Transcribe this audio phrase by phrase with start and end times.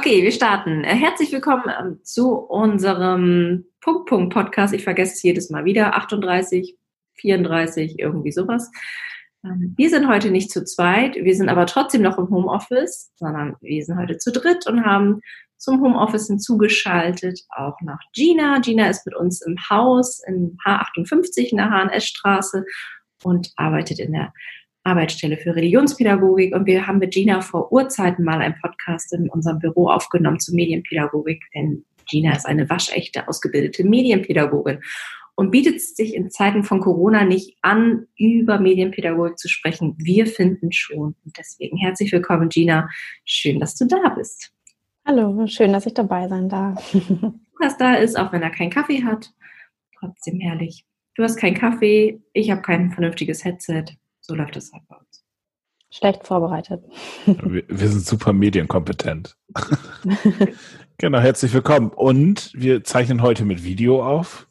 [0.00, 0.82] Okay, wir starten.
[0.82, 4.72] Äh, herzlich willkommen ähm, zu unserem Punkt Punkt Podcast.
[4.72, 5.94] Ich vergesse es jedes Mal wieder.
[5.94, 6.78] 38,
[7.16, 8.70] 34, irgendwie sowas.
[9.44, 13.56] Ähm, wir sind heute nicht zu zweit, wir sind aber trotzdem noch im Homeoffice, sondern
[13.60, 15.20] wir sind heute zu dritt und haben
[15.58, 18.58] zum Homeoffice hinzugeschaltet auch noch Gina.
[18.60, 22.64] Gina ist mit uns im Haus in H58 in der HNS-Straße
[23.22, 24.32] und arbeitet in der
[24.84, 29.58] Arbeitsstelle für Religionspädagogik und wir haben mit Gina vor Urzeiten mal einen Podcast in unserem
[29.58, 34.80] Büro aufgenommen zu Medienpädagogik, denn Gina ist eine waschechte ausgebildete Medienpädagogin
[35.34, 39.94] und bietet sich in Zeiten von Corona nicht an, über Medienpädagogik zu sprechen.
[39.98, 41.14] Wir finden schon.
[41.24, 42.88] Und deswegen herzlich willkommen, Gina.
[43.24, 44.52] Schön, dass du da bist.
[45.06, 46.94] Hallo, schön, dass ich dabei sein darf.
[47.58, 49.32] Was da ist, auch wenn er keinen Kaffee hat,
[49.98, 50.84] trotzdem herrlich.
[51.14, 53.84] Du hast keinen Kaffee, ich habe kein vernünftiges Headset.
[54.30, 55.24] So läuft das halt bei uns.
[55.90, 56.84] Schlecht vorbereitet.
[57.26, 59.36] Wir, wir sind super medienkompetent.
[60.98, 61.90] genau, herzlich willkommen.
[61.90, 64.46] Und wir zeichnen heute mit Video auf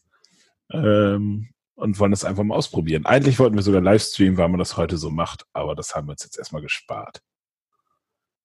[0.73, 3.05] ähm, und wollen das einfach mal ausprobieren.
[3.05, 6.11] Eigentlich wollten wir sogar Livestreamen, weil man das heute so macht, aber das haben wir
[6.11, 7.21] uns jetzt erstmal gespart.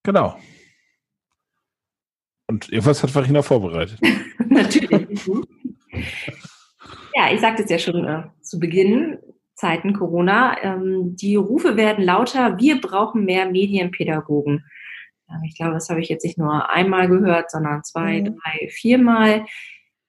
[0.04, 0.38] Genau.
[2.46, 3.98] Und irgendwas hat Farina vorbereitet.
[4.48, 5.26] Natürlich.
[7.16, 9.18] ja, ich sagte es ja schon äh, zu Beginn.
[9.54, 10.62] Zeiten Corona.
[10.62, 14.64] Ähm, die Rufe werden lauter, wir brauchen mehr Medienpädagogen.
[15.46, 18.36] Ich glaube, das habe ich jetzt nicht nur einmal gehört, sondern zwei, mhm.
[18.36, 19.46] drei, viermal.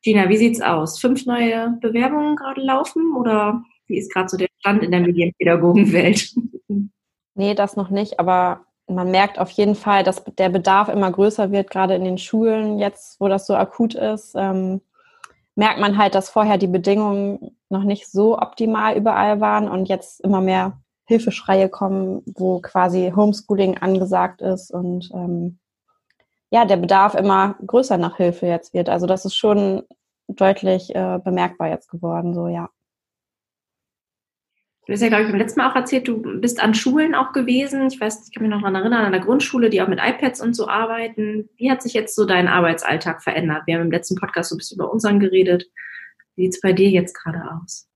[0.04, 1.00] Gina, wie sieht's aus?
[1.00, 6.36] Fünf neue Bewerbungen gerade laufen oder wie ist gerade so der Stand in der Medienpädagogenwelt?
[7.38, 11.52] Nee, das noch nicht, aber man merkt auf jeden Fall, dass der Bedarf immer größer
[11.52, 14.36] wird, gerade in den Schulen, jetzt wo das so akut ist.
[14.38, 14.80] Ähm,
[15.56, 20.22] merkt man halt, dass vorher die Bedingungen noch nicht so optimal überall waren und jetzt
[20.22, 25.60] immer mehr Hilfeschreie kommen, wo quasi Homeschooling angesagt ist und ähm,
[26.50, 28.90] ja, der Bedarf immer größer nach Hilfe jetzt wird.
[28.90, 29.84] Also das ist schon
[30.28, 32.70] deutlich äh, bemerkbar jetzt geworden, so ja.
[34.86, 37.34] Du hast ja, glaube ich, beim letzten Mal auch erzählt, du bist an Schulen auch
[37.34, 37.88] gewesen.
[37.88, 40.42] Ich weiß, ich kann mich noch daran erinnern, an der Grundschule, die auch mit iPads
[40.42, 41.50] und so arbeiten.
[41.58, 43.64] Wie hat sich jetzt so dein Arbeitsalltag verändert?
[43.66, 45.66] Wir haben im letzten Podcast so ein bisschen über unseren geredet.
[46.36, 47.88] Wie sieht es bei dir jetzt gerade aus?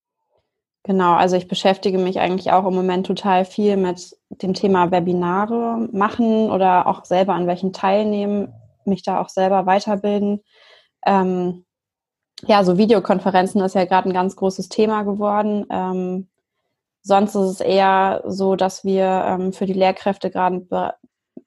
[0.83, 5.89] Genau, also ich beschäftige mich eigentlich auch im Moment total viel mit dem Thema Webinare
[5.91, 8.51] machen oder auch selber an welchen teilnehmen,
[8.85, 10.41] mich da auch selber weiterbilden.
[11.05, 11.65] Ähm,
[12.47, 15.65] ja, so Videokonferenzen ist ja gerade ein ganz großes Thema geworden.
[15.69, 16.27] Ähm,
[17.01, 20.65] Sonst ist es eher so, dass wir ähm, für die Lehrkräfte gerade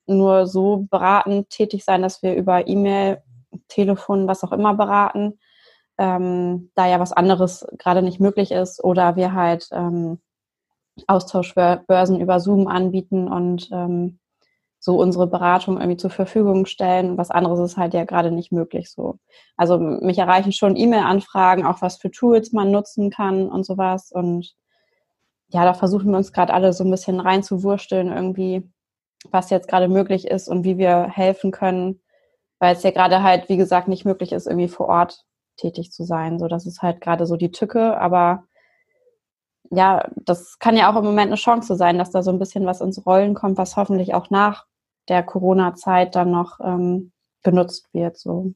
[0.06, 3.22] nur so beratend tätig sein, dass wir über E-Mail,
[3.68, 5.38] Telefon, was auch immer beraten,
[5.98, 10.20] ähm, da ja was anderes gerade nicht möglich ist oder wir halt ähm,
[11.06, 14.18] Austauschbörsen über Zoom anbieten und ähm,
[14.78, 17.16] so unsere Beratung irgendwie zur Verfügung stellen.
[17.16, 19.18] Was anderes ist halt ja gerade nicht möglich so.
[19.56, 24.54] Also mich erreichen schon E-Mail-Anfragen, auch was für Tools man nutzen kann und sowas und
[25.52, 28.70] ja, da versuchen wir uns gerade alle so ein bisschen reinzuwursteln, irgendwie,
[29.30, 32.00] was jetzt gerade möglich ist und wie wir helfen können,
[32.58, 35.24] weil es ja gerade halt, wie gesagt, nicht möglich ist, irgendwie vor Ort
[35.56, 36.38] tätig zu sein.
[36.38, 38.44] So, das ist halt gerade so die Tücke, aber
[39.70, 42.64] ja, das kann ja auch im Moment eine Chance sein, dass da so ein bisschen
[42.66, 44.66] was ins Rollen kommt, was hoffentlich auch nach
[45.08, 48.16] der Corona-Zeit dann noch ähm, genutzt wird.
[48.16, 48.54] So.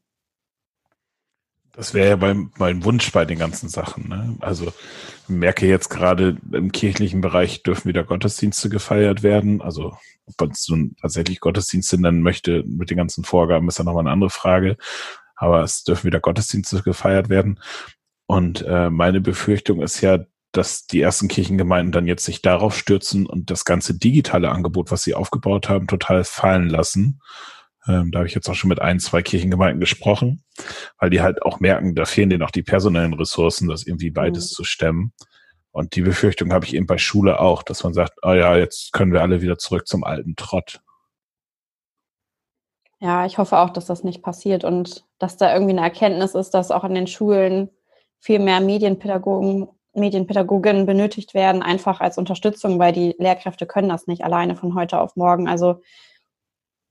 [1.77, 4.09] Das wäre ja mein, mein Wunsch bei den ganzen Sachen.
[4.09, 4.37] Ne?
[4.41, 4.73] Also
[5.29, 9.61] merke jetzt gerade im kirchlichen Bereich dürfen wieder Gottesdienste gefeiert werden.
[9.61, 9.95] Also
[10.25, 14.11] ob man so tatsächlich Gottesdienste nennen möchte mit den ganzen Vorgaben, ist ja nochmal eine
[14.11, 14.79] andere Frage.
[15.35, 17.61] Aber es dürfen wieder Gottesdienste gefeiert werden.
[18.25, 20.21] Und äh, meine Befürchtung ist ja,
[20.53, 25.03] dass die ersten Kirchengemeinden dann jetzt sich darauf stürzen und das ganze digitale Angebot, was
[25.03, 27.21] sie aufgebaut haben, total fallen lassen
[27.89, 30.43] ähm, da habe ich jetzt auch schon mit ein, zwei Kirchengemeinden gesprochen,
[30.99, 34.51] weil die halt auch merken, da fehlen denen auch die personellen Ressourcen, das irgendwie beides
[34.51, 34.55] mhm.
[34.55, 35.13] zu stemmen.
[35.71, 38.93] Und die Befürchtung habe ich eben bei Schule auch, dass man sagt, oh ja, jetzt
[38.93, 40.81] können wir alle wieder zurück zum alten Trott.
[42.99, 46.51] Ja, ich hoffe auch, dass das nicht passiert und dass da irgendwie eine Erkenntnis ist,
[46.55, 47.69] dass auch in den Schulen
[48.21, 54.25] viel mehr Medienpädagogen, Medienpädagoginnen benötigt werden, einfach als Unterstützung, weil die Lehrkräfte können das nicht
[54.25, 55.47] alleine von heute auf morgen.
[55.47, 55.83] Also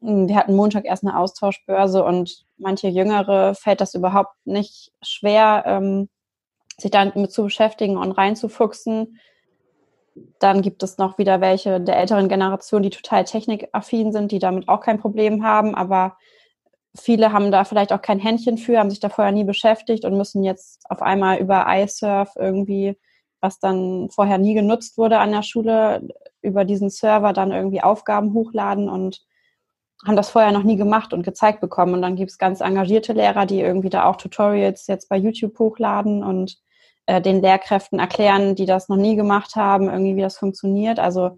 [0.02, 6.10] wir hatten Montag erst eine Austauschbörse und manche Jüngere fällt das überhaupt nicht schwer, ähm,
[6.78, 9.20] sich damit zu beschäftigen und reinzufuchsen.
[10.40, 14.68] Dann gibt es noch wieder welche der älteren Generation, die total technikaffin sind, die damit
[14.68, 16.18] auch kein Problem haben, aber
[16.98, 20.18] viele haben da vielleicht auch kein Händchen für, haben sich da vorher nie beschäftigt und
[20.18, 22.98] müssen jetzt auf einmal über iSurf irgendwie,
[23.42, 26.08] was dann vorher nie genutzt wurde an der Schule,
[26.42, 29.26] über diesen Server dann irgendwie Aufgaben hochladen und
[30.06, 31.94] haben das vorher noch nie gemacht und gezeigt bekommen.
[31.94, 35.58] Und dann gibt es ganz engagierte Lehrer, die irgendwie da auch Tutorials jetzt bei YouTube
[35.58, 36.58] hochladen und
[37.06, 41.00] äh, den Lehrkräften erklären, die das noch nie gemacht haben, irgendwie wie das funktioniert.
[41.00, 41.38] Also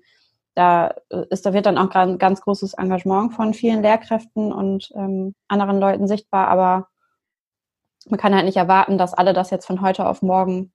[0.55, 4.91] da äh, ist, da wird dann auch ein ganz großes Engagement von vielen Lehrkräften und
[4.95, 6.87] ähm, anderen Leuten sichtbar, aber
[8.09, 10.71] man kann halt nicht erwarten, dass alle das jetzt von heute auf morgen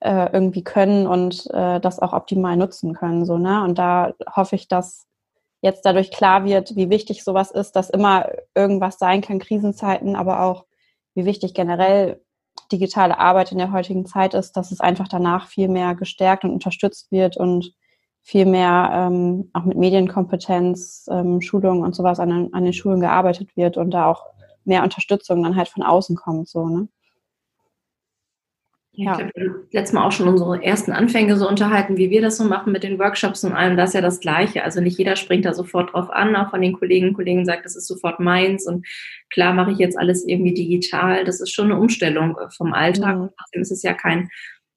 [0.00, 3.24] äh, irgendwie können und äh, das auch optimal nutzen können.
[3.24, 3.62] So, ne?
[3.64, 5.06] Und da hoffe ich, dass
[5.62, 10.42] jetzt dadurch klar wird, wie wichtig sowas ist, dass immer irgendwas sein kann, Krisenzeiten, aber
[10.42, 10.66] auch
[11.14, 12.20] wie wichtig generell
[12.70, 16.50] digitale Arbeit in der heutigen Zeit ist, dass es einfach danach viel mehr gestärkt und
[16.50, 17.72] unterstützt wird und
[18.22, 23.56] viel mehr ähm, auch mit Medienkompetenz, ähm, Schulung und sowas an, an den Schulen gearbeitet
[23.56, 24.26] wird und da auch
[24.64, 26.88] mehr Unterstützung dann halt von außen kommt, so, ne?
[28.94, 29.14] Ja.
[29.14, 32.44] Ich habe letztes Mal auch schon unsere ersten Anfänge so unterhalten, wie wir das so
[32.44, 33.78] machen mit den Workshops und allem.
[33.78, 34.64] Das ist ja das Gleiche.
[34.64, 36.36] Also nicht jeder springt da sofort drauf an.
[36.36, 38.86] Auch von den Kollegen und Kollegen sagt, das ist sofort meins und
[39.30, 41.24] klar mache ich jetzt alles irgendwie digital.
[41.24, 43.16] Das ist schon eine Umstellung vom Alltag.
[43.16, 43.30] Mhm.
[43.38, 44.28] Trotzdem ist es ja kein,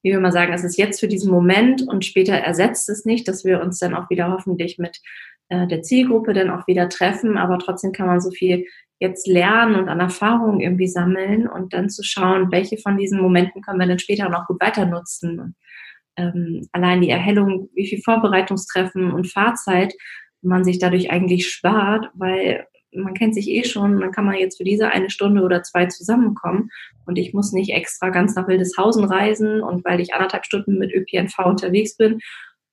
[0.01, 3.27] wie wir mal sagen, es ist jetzt für diesen Moment und später ersetzt es nicht,
[3.27, 5.01] dass wir uns dann auch wieder hoffentlich mit
[5.49, 7.37] äh, der Zielgruppe dann auch wieder treffen.
[7.37, 8.65] Aber trotzdem kann man so viel
[8.99, 13.61] jetzt lernen und an Erfahrungen irgendwie sammeln und dann zu schauen, welche von diesen Momenten
[13.61, 15.39] können wir dann später noch gut weiter nutzen.
[15.39, 15.55] Und,
[16.17, 19.93] ähm, allein die Erhellung, wie viel Vorbereitungstreffen und Fahrzeit
[20.41, 24.57] man sich dadurch eigentlich spart, weil man kennt sich eh schon, dann kann man jetzt
[24.57, 26.69] für diese eine Stunde oder zwei zusammenkommen
[27.05, 30.93] und ich muss nicht extra ganz nach Wildeshausen reisen und weil ich anderthalb Stunden mit
[30.93, 32.19] ÖPNV unterwegs bin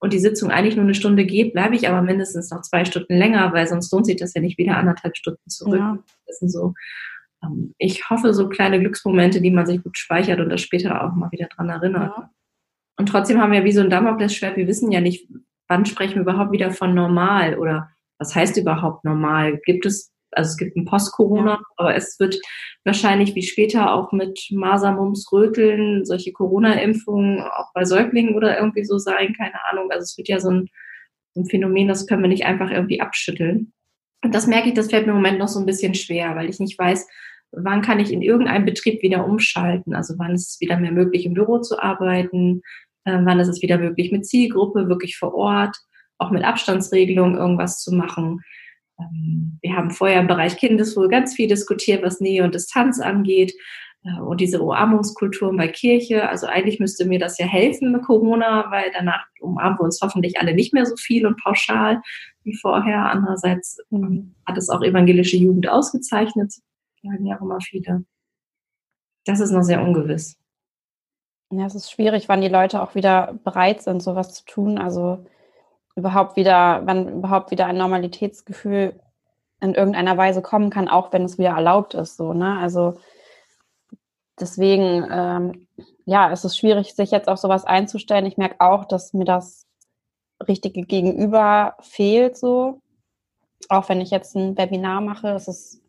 [0.02, 3.16] und die Sitzung eigentlich nur eine Stunde geht, bleibe ich aber mindestens noch zwei Stunden
[3.16, 5.78] länger, weil sonst lohnt sich das ja nicht wieder anderthalb Stunden zurück.
[5.78, 5.96] Ja.
[6.26, 6.74] Das sind so,
[7.44, 11.14] ähm, ich hoffe, so kleine Glücksmomente, die man sich gut speichert und das später auch
[11.14, 12.12] mal wieder dran erinnert.
[12.16, 12.30] Ja.
[12.98, 15.28] Und trotzdem haben wir wie so ein Damoklesschwert, wir wissen ja nicht,
[15.68, 17.88] wann sprechen wir überhaupt wieder von normal oder
[18.18, 19.58] was heißt überhaupt normal?
[19.64, 21.62] Gibt es also es gibt ein Post-Corona, ja.
[21.76, 22.38] aber es wird
[22.84, 28.84] wahrscheinlich wie später auch mit Masern, Mumps, Röteln, solche Corona-Impfungen auch bei Säuglingen oder irgendwie
[28.84, 29.90] so sein, keine Ahnung.
[29.90, 30.68] Also es wird ja so ein,
[31.34, 33.72] so ein Phänomen, das können wir nicht einfach irgendwie abschütteln.
[34.24, 36.48] Und das merke ich, das fällt mir im Moment noch so ein bisschen schwer, weil
[36.48, 37.06] ich nicht weiß,
[37.52, 39.94] wann kann ich in irgendeinem Betrieb wieder umschalten?
[39.94, 42.62] Also wann ist es wieder mehr möglich, im Büro zu arbeiten?
[43.04, 45.76] Äh, wann ist es wieder möglich, mit Zielgruppe, wirklich vor Ort,
[46.18, 48.40] auch mit Abstandsregelung irgendwas zu machen?
[48.98, 53.54] Ähm, wir haben vorher im Bereich Kindeswohl ganz viel diskutiert, was Nähe und Distanz angeht
[54.04, 56.28] äh, und diese Umarmungskulturen bei Kirche.
[56.28, 60.38] Also eigentlich müsste mir das ja helfen mit Corona, weil danach umarmen wir uns hoffentlich
[60.40, 62.00] alle nicht mehr so viel und pauschal
[62.44, 63.10] wie vorher.
[63.10, 64.34] Andererseits mhm.
[64.46, 66.52] hat es auch evangelische Jugend ausgezeichnet,
[67.02, 68.04] sagen ja auch immer viele.
[69.24, 70.36] Das ist noch sehr ungewiss.
[71.50, 74.78] Ja, es ist schwierig, wann die Leute auch wieder bereit sind, sowas zu tun.
[74.78, 75.26] Also
[75.94, 79.00] überhaupt wieder, wann überhaupt wieder ein Normalitätsgefühl
[79.60, 82.16] in irgendeiner Weise kommen kann, auch wenn es wieder erlaubt ist.
[82.16, 82.58] So, ne?
[82.58, 82.98] Also
[84.40, 85.68] deswegen, ähm,
[86.04, 88.26] ja, es ist schwierig, sich jetzt auf sowas einzustellen.
[88.26, 89.66] Ich merke auch, dass mir das
[90.46, 92.80] richtige Gegenüber fehlt, so.
[93.68, 95.80] Auch wenn ich jetzt ein Webinar mache, ist es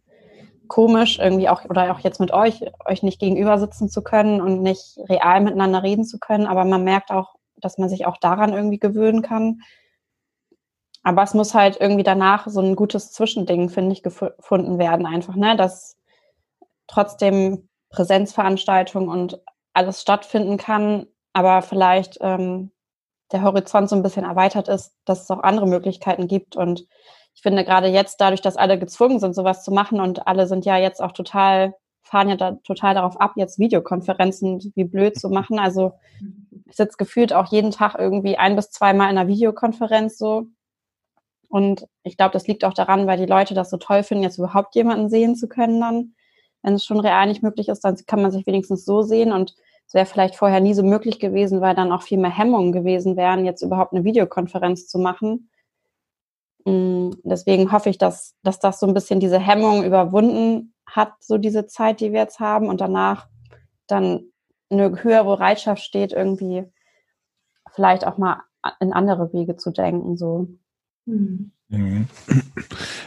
[0.67, 4.61] komisch, irgendwie auch, oder auch jetzt mit euch, euch nicht gegenüber sitzen zu können und
[4.61, 6.45] nicht real miteinander reden zu können.
[6.45, 9.61] Aber man merkt auch, dass man sich auch daran irgendwie gewöhnen kann.
[11.03, 15.35] Aber es muss halt irgendwie danach so ein gutes Zwischending, finde ich, gefunden werden, einfach,
[15.35, 15.55] ne?
[15.57, 15.97] Dass
[16.87, 19.39] trotzdem Präsenzveranstaltungen und
[19.73, 22.71] alles stattfinden kann, aber vielleicht ähm,
[23.31, 26.55] der Horizont so ein bisschen erweitert ist, dass es auch andere Möglichkeiten gibt.
[26.55, 26.85] Und
[27.33, 30.65] ich finde gerade jetzt, dadurch, dass alle gezwungen sind, sowas zu machen und alle sind
[30.65, 31.73] ja jetzt auch total,
[32.03, 35.59] fahren ja da total darauf ab, jetzt Videokonferenzen wie blöd zu machen.
[35.59, 35.93] Also
[36.67, 40.47] ich sitze gefühlt auch jeden Tag irgendwie ein bis zweimal in einer Videokonferenz so.
[41.53, 44.39] Und ich glaube, das liegt auch daran, weil die Leute das so toll finden, jetzt
[44.39, 46.15] überhaupt jemanden sehen zu können dann.
[46.63, 49.53] Wenn es schon real nicht möglich ist, dann kann man sich wenigstens so sehen und
[49.85, 53.17] es wäre vielleicht vorher nie so möglich gewesen, weil dann auch viel mehr Hemmungen gewesen
[53.17, 55.51] wären, jetzt überhaupt eine Videokonferenz zu machen.
[56.65, 61.37] Mm, deswegen hoffe ich, dass, dass das so ein bisschen diese Hemmung überwunden hat, so
[61.37, 63.27] diese Zeit, die wir jetzt haben und danach
[63.85, 64.31] dann
[64.71, 66.63] eine höhere Bereitschaft steht, irgendwie
[67.75, 68.41] vielleicht auch mal
[68.79, 70.47] in andere Wege zu denken, so.
[71.05, 71.51] Mhm.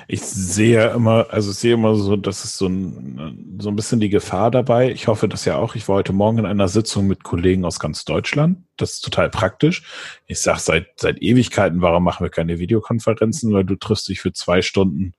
[0.08, 4.00] Ich sehe immer, also ich sehe immer so, dass es so ein, so ein bisschen
[4.00, 4.90] die Gefahr dabei.
[4.90, 5.76] Ich hoffe das ja auch.
[5.76, 8.58] Ich war heute Morgen in einer Sitzung mit Kollegen aus ganz Deutschland.
[8.76, 9.84] Das ist total praktisch.
[10.26, 13.52] Ich sage seit, seit Ewigkeiten, warum machen wir keine Videokonferenzen?
[13.52, 15.14] Weil du triffst dich für zwei Stunden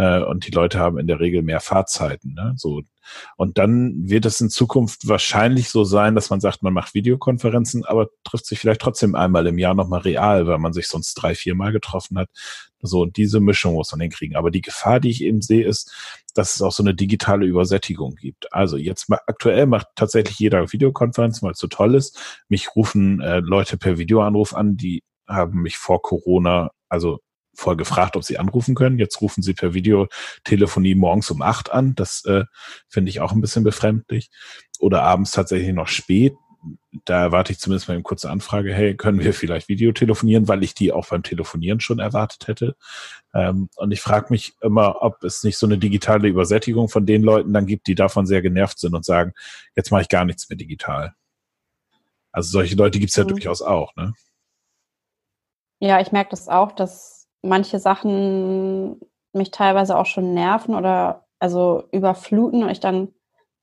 [0.00, 2.32] äh, und die Leute haben in der Regel mehr Fahrzeiten.
[2.34, 2.54] Ne?
[2.56, 2.82] So
[3.36, 7.84] und dann wird es in Zukunft wahrscheinlich so sein, dass man sagt, man macht Videokonferenzen,
[7.84, 11.34] aber trifft sich vielleicht trotzdem einmal im Jahr nochmal real, weil man sich sonst drei,
[11.34, 12.30] vier Mal getroffen hat.
[12.80, 14.36] So, und diese Mischung muss man hinkriegen.
[14.36, 15.92] Aber die Gefahr, die ich eben sehe, ist,
[16.34, 18.52] dass es auch so eine digitale Übersättigung gibt.
[18.52, 22.18] Also jetzt mal, aktuell macht tatsächlich jeder Videokonferenz, weil es so toll ist.
[22.48, 27.20] Mich rufen äh, Leute per Videoanruf an, die haben mich vor Corona, also
[27.54, 28.98] vorher gefragt, ob sie anrufen können.
[28.98, 31.94] Jetzt rufen sie per Videotelefonie morgens um acht an.
[31.94, 32.44] Das äh,
[32.88, 34.30] finde ich auch ein bisschen befremdlich.
[34.78, 36.34] Oder abends tatsächlich noch spät.
[37.04, 40.74] Da erwarte ich zumindest mal eine kurze Anfrage, hey, können wir vielleicht Videotelefonieren, weil ich
[40.74, 42.76] die auch beim Telefonieren schon erwartet hätte.
[43.32, 47.22] Ähm, und ich frage mich immer, ob es nicht so eine digitale Übersättigung von den
[47.22, 49.32] Leuten dann gibt, die davon sehr genervt sind und sagen,
[49.74, 51.14] jetzt mache ich gar nichts mehr digital.
[52.32, 53.28] Also solche Leute gibt es ja mhm.
[53.28, 54.12] durchaus auch, ne?
[55.82, 59.00] Ja, ich merke das auch, dass manche Sachen
[59.32, 63.14] mich teilweise auch schon nerven oder also überfluten und ich dann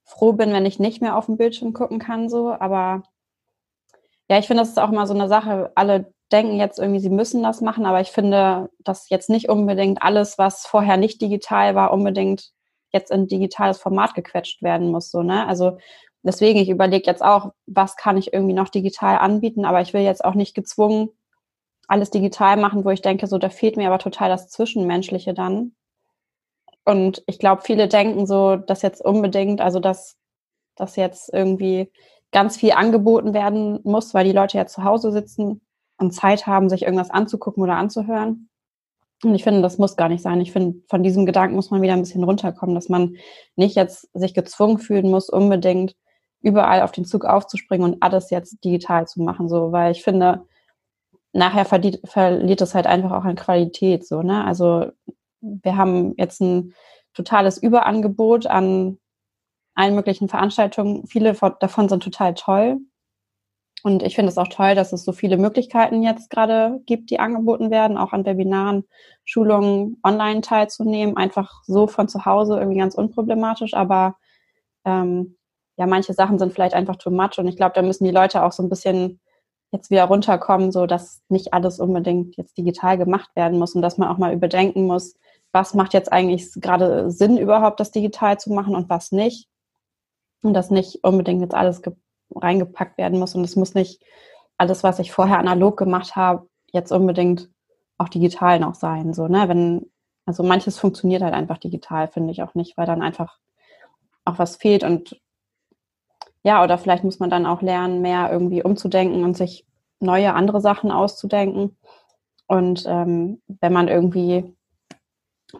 [0.06, 2.52] froh bin, wenn ich nicht mehr auf dem Bildschirm gucken kann, so.
[2.52, 3.04] Aber
[4.30, 5.72] ja, ich finde, das ist auch mal so eine Sache.
[5.76, 10.02] Alle denken jetzt irgendwie, sie müssen das machen, aber ich finde, dass jetzt nicht unbedingt
[10.02, 12.52] alles, was vorher nicht digital war, unbedingt
[12.92, 15.46] jetzt in digitales Format gequetscht werden muss, so, ne?
[15.48, 15.78] Also,
[16.24, 20.02] deswegen, ich überlege jetzt auch, was kann ich irgendwie noch digital anbieten, aber ich will
[20.02, 21.10] jetzt auch nicht gezwungen
[21.88, 25.74] alles digital machen, wo ich denke, so da fehlt mir aber total das Zwischenmenschliche dann.
[26.84, 30.18] Und ich glaube, viele denken so, dass jetzt unbedingt, also dass,
[30.76, 31.92] dass jetzt irgendwie
[32.32, 35.62] ganz viel angeboten werden muss, weil die Leute ja zu Hause sitzen
[35.98, 38.50] und Zeit haben, sich irgendwas anzugucken oder anzuhören.
[39.24, 40.42] Und ich finde, das muss gar nicht sein.
[40.42, 43.16] Ich finde, von diesem Gedanken muss man wieder ein bisschen runterkommen, dass man
[43.56, 45.96] nicht jetzt sich gezwungen fühlen muss, unbedingt
[46.42, 50.46] überall auf den Zug aufzuspringen und alles jetzt digital zu machen, so, weil ich finde,
[51.38, 54.44] nachher verliert, verliert es halt einfach auch an Qualität, so, ne?
[54.44, 54.88] Also
[55.42, 56.74] wir haben jetzt ein
[57.14, 58.98] totales Überangebot an
[59.76, 61.06] allen möglichen Veranstaltungen.
[61.08, 62.80] Viele davon sind total toll.
[63.84, 67.20] Und ich finde es auch toll, dass es so viele Möglichkeiten jetzt gerade gibt, die
[67.20, 68.86] angeboten werden, auch an Webinaren,
[69.24, 73.76] Schulungen online teilzunehmen, einfach so von zu Hause irgendwie ganz unproblematisch.
[73.76, 74.18] Aber
[74.84, 75.38] ähm,
[75.78, 78.44] ja, manche Sachen sind vielleicht einfach too much und ich glaube, da müssen die Leute
[78.44, 79.20] auch so ein bisschen
[79.78, 83.98] jetzt wieder runterkommen, so dass nicht alles unbedingt jetzt digital gemacht werden muss und dass
[83.98, 85.16] man auch mal überdenken muss,
[85.52, 89.48] was macht jetzt eigentlich gerade Sinn überhaupt, das digital zu machen und was nicht.
[90.44, 91.82] Und dass nicht unbedingt jetzt alles
[92.36, 94.04] reingepackt werden muss und es muss nicht
[94.58, 97.50] alles, was ich vorher analog gemacht habe, jetzt unbedingt
[97.98, 99.14] auch digital noch sein.
[99.14, 99.48] So, ne?
[99.48, 99.90] Wenn,
[100.26, 103.38] also manches funktioniert halt einfach digital, finde ich auch nicht, weil dann einfach
[104.26, 105.20] auch was fehlt und
[106.48, 109.66] ja, oder vielleicht muss man dann auch lernen, mehr irgendwie umzudenken und sich
[110.00, 111.76] neue andere Sachen auszudenken.
[112.48, 114.56] Und ähm, wenn man irgendwie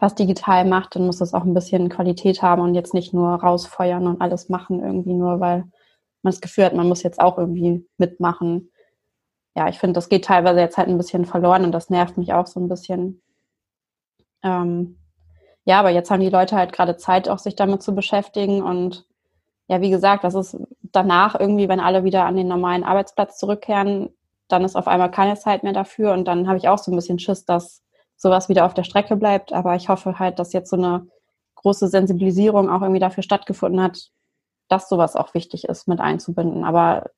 [0.00, 3.34] was digital macht, dann muss das auch ein bisschen Qualität haben und jetzt nicht nur
[3.34, 5.58] rausfeuern und alles machen, irgendwie nur, weil
[6.22, 8.70] man das Gefühl hat, man muss jetzt auch irgendwie mitmachen.
[9.54, 12.32] Ja, ich finde, das geht teilweise jetzt halt ein bisschen verloren und das nervt mich
[12.32, 13.20] auch so ein bisschen.
[14.42, 14.96] Ähm,
[15.66, 19.06] ja, aber jetzt haben die Leute halt gerade Zeit, auch sich damit zu beschäftigen und
[19.68, 24.10] ja, wie gesagt, das ist danach irgendwie, wenn alle wieder an den normalen Arbeitsplatz zurückkehren,
[24.48, 26.96] dann ist auf einmal keine Zeit mehr dafür und dann habe ich auch so ein
[26.96, 27.82] bisschen Schiss, dass
[28.16, 29.52] sowas wieder auf der Strecke bleibt.
[29.52, 31.06] Aber ich hoffe halt, dass jetzt so eine
[31.56, 34.10] große Sensibilisierung auch irgendwie dafür stattgefunden hat,
[34.68, 36.64] dass sowas auch wichtig ist, mit einzubinden.
[36.64, 37.10] Aber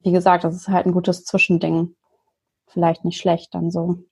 [0.00, 1.96] wie gesagt, das ist halt ein gutes Zwischending.
[2.68, 4.04] Vielleicht nicht schlecht dann so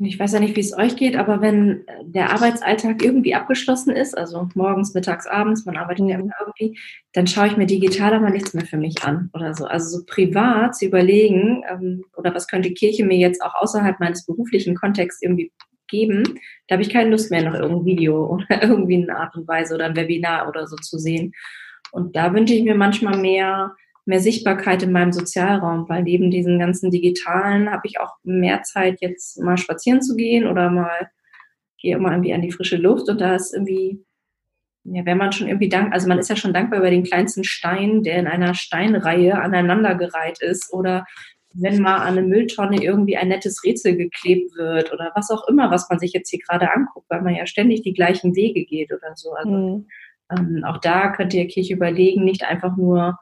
[0.00, 4.16] ich weiß ja nicht, wie es euch geht, aber wenn der Arbeitsalltag irgendwie abgeschlossen ist,
[4.16, 6.78] also morgens, mittags, abends, man arbeitet ja immer irgendwie,
[7.12, 9.64] dann schaue ich mir digital aber nichts mehr für mich an oder so.
[9.64, 14.24] Also so privat zu überlegen, ähm, oder was könnte Kirche mir jetzt auch außerhalb meines
[14.24, 15.50] beruflichen Kontexts irgendwie
[15.88, 16.22] geben,
[16.68, 19.74] da habe ich keine Lust mehr, noch irgendein Video oder irgendwie eine Art und Weise
[19.74, 21.32] oder ein Webinar oder so zu sehen.
[21.90, 23.74] Und da wünsche ich mir manchmal mehr
[24.08, 29.02] mehr Sichtbarkeit in meinem Sozialraum, weil neben diesen ganzen digitalen habe ich auch mehr Zeit,
[29.02, 31.10] jetzt mal spazieren zu gehen oder mal
[31.80, 34.02] gehe immer irgendwie an die frische Luft und da ist irgendwie,
[34.84, 37.44] ja, wenn man schon irgendwie dank, also man ist ja schon dankbar über den kleinsten
[37.44, 41.04] Stein, der in einer Steinreihe aneinandergereiht ist oder
[41.52, 45.70] wenn mal an eine Mülltonne irgendwie ein nettes Rätsel geklebt wird oder was auch immer,
[45.70, 48.90] was man sich jetzt hier gerade anguckt, weil man ja ständig die gleichen Wege geht
[48.90, 49.32] oder so.
[49.34, 49.86] Also mhm.
[50.30, 53.18] ähm, auch da könnt ihr Kirche überlegen, nicht einfach nur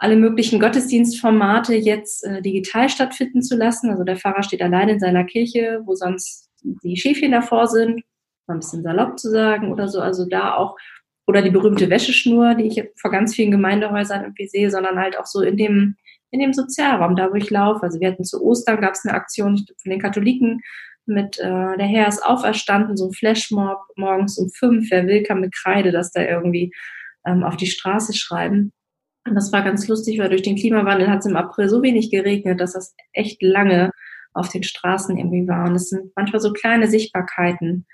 [0.00, 3.90] alle möglichen Gottesdienstformate jetzt äh, digital stattfinden zu lassen.
[3.90, 8.02] Also der Pfarrer steht allein in seiner Kirche, wo sonst die Schäfchen davor sind,
[8.46, 10.00] mal ein bisschen salopp zu sagen oder so.
[10.00, 10.78] Also da auch,
[11.26, 15.26] oder die berühmte Wäscheschnur, die ich vor ganz vielen Gemeindehäusern irgendwie sehe, sondern halt auch
[15.26, 15.96] so in dem,
[16.30, 17.82] in dem Sozialraum, da wo ich laufe.
[17.82, 20.62] Also wir hatten zu Ostern gab es eine Aktion von den Katholiken
[21.04, 25.40] mit äh, der Herr ist auferstanden, so ein Flashmob morgens um fünf, wer will, kann
[25.40, 26.72] mit Kreide das da irgendwie
[27.26, 28.72] ähm, auf die Straße schreiben.
[29.30, 32.10] Und das war ganz lustig, weil durch den Klimawandel hat es im April so wenig
[32.10, 33.92] geregnet, dass das echt lange
[34.32, 35.68] auf den Straßen irgendwie war.
[35.68, 37.86] Und es sind manchmal so kleine Sichtbarkeiten,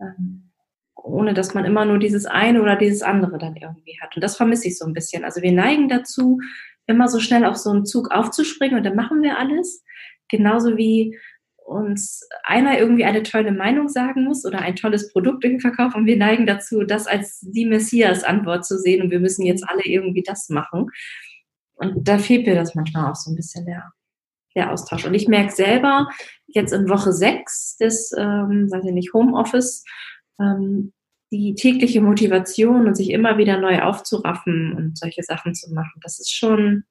[0.00, 0.52] ähm,
[0.94, 4.14] ohne dass man immer nur dieses eine oder dieses andere dann irgendwie hat.
[4.14, 5.24] Und das vermisse ich so ein bisschen.
[5.24, 6.38] Also wir neigen dazu,
[6.86, 9.82] immer so schnell auf so einen Zug aufzuspringen und dann machen wir alles.
[10.28, 11.18] Genauso wie
[11.66, 16.06] uns einer irgendwie eine tolle Meinung sagen muss oder ein tolles Produkt irgendwie verkaufen und
[16.06, 20.22] wir neigen dazu, das als die Messias-Antwort zu sehen und wir müssen jetzt alle irgendwie
[20.22, 20.88] das machen.
[21.74, 23.92] Und da fehlt mir das manchmal auch so ein bisschen der,
[24.54, 25.04] der Austausch.
[25.04, 26.08] Und ich merke selber
[26.46, 29.84] jetzt in Woche sechs des, ähm, weiß ich nicht, Homeoffice,
[30.40, 30.92] ähm,
[31.32, 36.20] die tägliche Motivation und sich immer wieder neu aufzuraffen und solche Sachen zu machen, das
[36.20, 36.84] ist schon,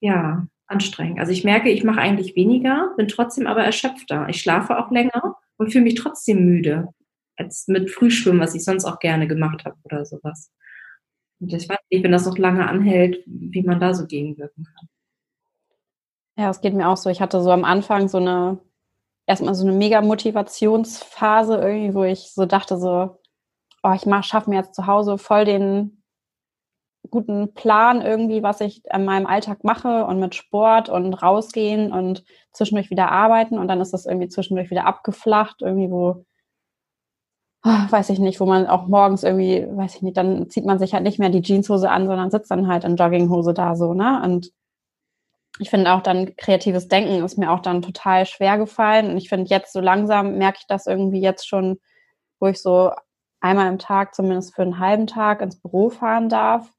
[0.00, 1.18] ja, anstrengend.
[1.18, 4.28] Also ich merke, ich mache eigentlich weniger, bin trotzdem aber erschöpfter.
[4.28, 6.88] Ich schlafe auch länger und fühle mich trotzdem müde
[7.36, 10.52] als mit Frühschwimmen, was ich sonst auch gerne gemacht habe oder sowas.
[11.40, 14.88] Und ich weiß nicht, wenn das noch lange anhält, wie man da so gegenwirken kann.
[16.36, 17.10] Ja, es geht mir auch so.
[17.10, 18.58] Ich hatte so am Anfang so eine,
[19.26, 23.20] erstmal so eine mega Motivationsphase irgendwie, wo ich so dachte so,
[23.82, 26.03] oh, ich schaffe mir jetzt zu Hause voll den
[27.10, 32.24] guten Plan irgendwie, was ich in meinem Alltag mache und mit Sport und rausgehen und
[32.52, 36.24] zwischendurch wieder arbeiten und dann ist das irgendwie zwischendurch wieder abgeflacht, irgendwie wo,
[37.64, 40.78] oh, weiß ich nicht, wo man auch morgens irgendwie, weiß ich nicht, dann zieht man
[40.78, 43.94] sich halt nicht mehr die Jeanshose an, sondern sitzt dann halt in Jogginghose da so,
[43.94, 44.22] ne?
[44.24, 44.50] Und
[45.60, 49.28] ich finde auch dann kreatives Denken ist mir auch dann total schwer gefallen und ich
[49.28, 51.78] finde jetzt so langsam merke ich das irgendwie jetzt schon,
[52.40, 52.90] wo ich so
[53.40, 56.70] einmal im Tag, zumindest für einen halben Tag, ins Büro fahren darf,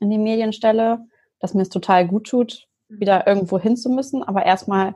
[0.00, 1.06] in die Medienstelle,
[1.40, 3.00] dass mir es total gut tut, mhm.
[3.00, 4.94] wieder irgendwo hin zu müssen, aber erstmal,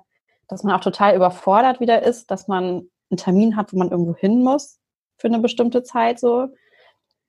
[0.49, 4.15] dass man auch total überfordert wieder ist, dass man einen Termin hat, wo man irgendwo
[4.15, 4.79] hin muss
[5.19, 6.49] für eine bestimmte Zeit so.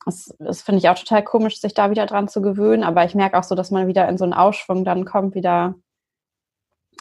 [0.05, 3.13] Das, das finde ich auch total komisch, sich da wieder dran zu gewöhnen, aber ich
[3.13, 5.75] merke auch so, dass man wieder in so einen Ausschwung dann kommt, wieder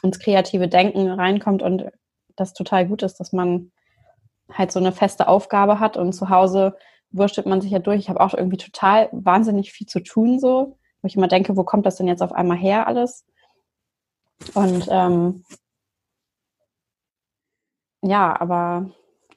[0.02, 1.90] ins kreative Denken reinkommt und
[2.36, 3.70] das total gut ist, dass man
[4.52, 6.76] halt so eine feste Aufgabe hat und zu Hause
[7.12, 7.98] wurschtelt man sich ja durch.
[7.98, 11.64] Ich habe auch irgendwie total wahnsinnig viel zu tun, so, wo ich immer denke, wo
[11.64, 13.24] kommt das denn jetzt auf einmal her alles?
[14.54, 15.44] Und ähm,
[18.02, 18.90] ja, aber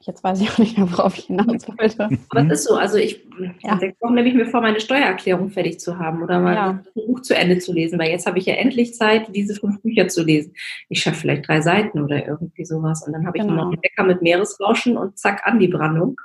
[0.06, 2.10] Jetzt weiß ich auch nicht mehr, worauf ich hinaus wollte.
[2.28, 2.74] Aber es ist so.
[2.74, 3.24] Also ich,
[3.62, 3.78] ja.
[3.78, 6.70] sechs Wochen nehme ich mir vor, meine Steuererklärung fertig zu haben oder mal ja.
[6.70, 9.80] ein Buch zu Ende zu lesen, weil jetzt habe ich ja endlich Zeit, diese fünf
[9.80, 10.52] Bücher zu lesen.
[10.90, 13.06] Ich schaffe vielleicht drei Seiten oder irgendwie sowas.
[13.06, 13.54] Und dann habe ich genau.
[13.54, 16.20] noch einen Bäcker mit Meeresrauschen und zack an die Brandung.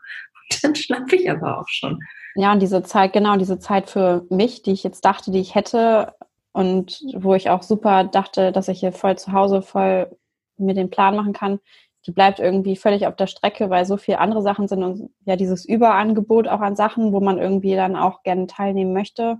[0.61, 1.99] Dann schlafe ich aber auch schon.
[2.35, 5.55] Ja, und diese Zeit, genau, diese Zeit für mich, die ich jetzt dachte, die ich
[5.55, 6.13] hätte
[6.51, 10.15] und wo ich auch super dachte, dass ich hier voll zu Hause voll
[10.57, 11.59] mir den Plan machen kann,
[12.05, 15.35] die bleibt irgendwie völlig auf der Strecke, weil so viele andere Sachen sind und ja
[15.35, 19.37] dieses Überangebot auch an Sachen, wo man irgendwie dann auch gerne teilnehmen möchte,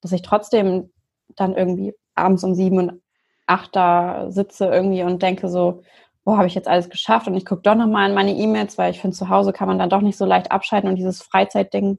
[0.00, 0.90] dass ich trotzdem
[1.36, 3.02] dann irgendwie abends um sieben und
[3.46, 5.82] acht da sitze irgendwie und denke so,
[6.26, 8.90] boah, habe ich jetzt alles geschafft und ich gucke doch nochmal in meine E-Mails, weil
[8.90, 11.98] ich finde, zu Hause kann man dann doch nicht so leicht abschalten und dieses Freizeitding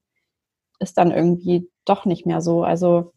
[0.80, 2.64] ist dann irgendwie doch nicht mehr so.
[2.64, 3.14] Also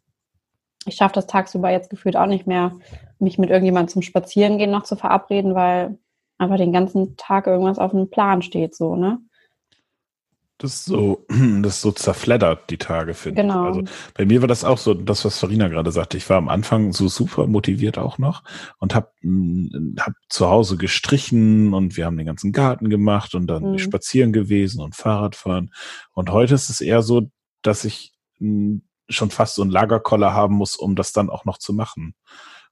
[0.86, 2.78] ich schaffe das tagsüber jetzt gefühlt auch nicht mehr,
[3.18, 5.98] mich mit irgendjemandem zum Spazierengehen noch zu verabreden, weil
[6.38, 9.18] einfach den ganzen Tag irgendwas auf dem Plan steht, so, ne?
[10.60, 11.24] Das ist so,
[11.62, 13.70] das so zerfleddert, die Tage, finde genau.
[13.70, 13.76] ich.
[13.78, 13.82] Also
[14.14, 16.18] bei mir war das auch so, das, was Farina gerade sagte.
[16.18, 18.44] Ich war am Anfang so super motiviert auch noch
[18.78, 23.46] und habe hm, hab zu Hause gestrichen und wir haben den ganzen Garten gemacht und
[23.46, 23.78] dann mhm.
[23.78, 25.72] spazieren gewesen und Fahrradfahren.
[26.12, 27.30] Und heute ist es eher so,
[27.62, 31.56] dass ich hm, schon fast so einen Lagerkoller haben muss, um das dann auch noch
[31.56, 32.14] zu machen.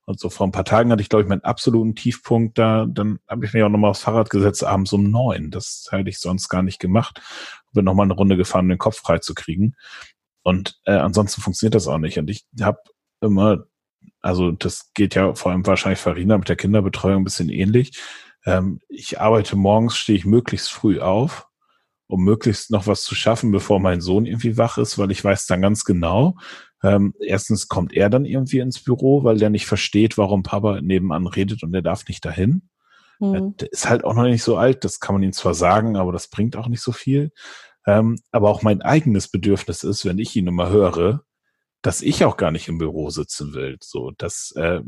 [0.08, 2.86] Und so vor ein paar Tagen hatte ich, glaube ich, meinen absoluten Tiefpunkt da.
[2.88, 5.50] Dann habe ich mich auch nochmal aufs Fahrrad gesetzt, abends um neun.
[5.50, 7.20] Das hätte ich sonst gar nicht gemacht.
[7.74, 9.74] Bin nochmal eine Runde gefahren, um den Kopf frei zu kriegen.
[10.42, 12.18] Und äh, ansonsten funktioniert das auch nicht.
[12.18, 12.78] Und ich habe
[13.20, 13.66] immer,
[14.22, 18.00] also das geht ja vor allem wahrscheinlich Farina mit der Kinderbetreuung ein bisschen ähnlich.
[18.46, 21.48] Ähm, ich arbeite morgens, stehe ich möglichst früh auf,
[22.06, 25.44] um möglichst noch was zu schaffen, bevor mein Sohn irgendwie wach ist, weil ich weiß
[25.48, 26.34] dann ganz genau,
[26.82, 31.26] ähm, erstens kommt er dann irgendwie ins Büro, weil der nicht versteht, warum Papa nebenan
[31.26, 32.68] redet und er darf nicht dahin.
[33.18, 33.56] Mhm.
[33.56, 36.12] Der ist halt auch noch nicht so alt, das kann man ihm zwar sagen, aber
[36.12, 37.32] das bringt auch nicht so viel.
[37.86, 41.22] Ähm, aber auch mein eigenes Bedürfnis ist, wenn ich ihn immer höre,
[41.82, 43.76] dass ich auch gar nicht im Büro sitzen will.
[43.80, 44.80] So, das äh,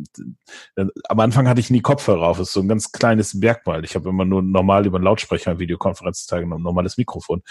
[1.09, 3.85] am Anfang hatte ich nie Kopfhörer auf, das ist so ein ganz kleines Merkmal.
[3.85, 7.43] Ich habe immer nur normal über einen Lautsprecher Videokonferenz teilgenommen, normales Mikrofon.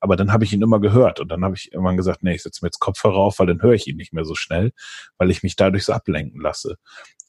[0.00, 2.42] Aber dann habe ich ihn immer gehört und dann habe ich irgendwann gesagt, nee, ich
[2.42, 4.72] setze mir jetzt Kopfhörer auf, weil dann höre ich ihn nicht mehr so schnell,
[5.16, 6.76] weil ich mich dadurch so ablenken lasse.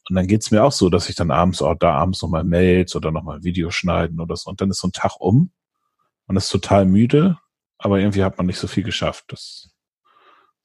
[0.10, 2.96] Und dann geht's mir auch so, dass ich dann abends auch da abends nochmal Mails
[2.96, 4.50] oder nochmal Video schneiden oder so.
[4.50, 5.52] Und dann ist so ein Tag um.
[6.28, 7.38] Man ist total müde,
[7.78, 9.26] aber irgendwie hat man nicht so viel geschafft.
[9.30, 9.70] Das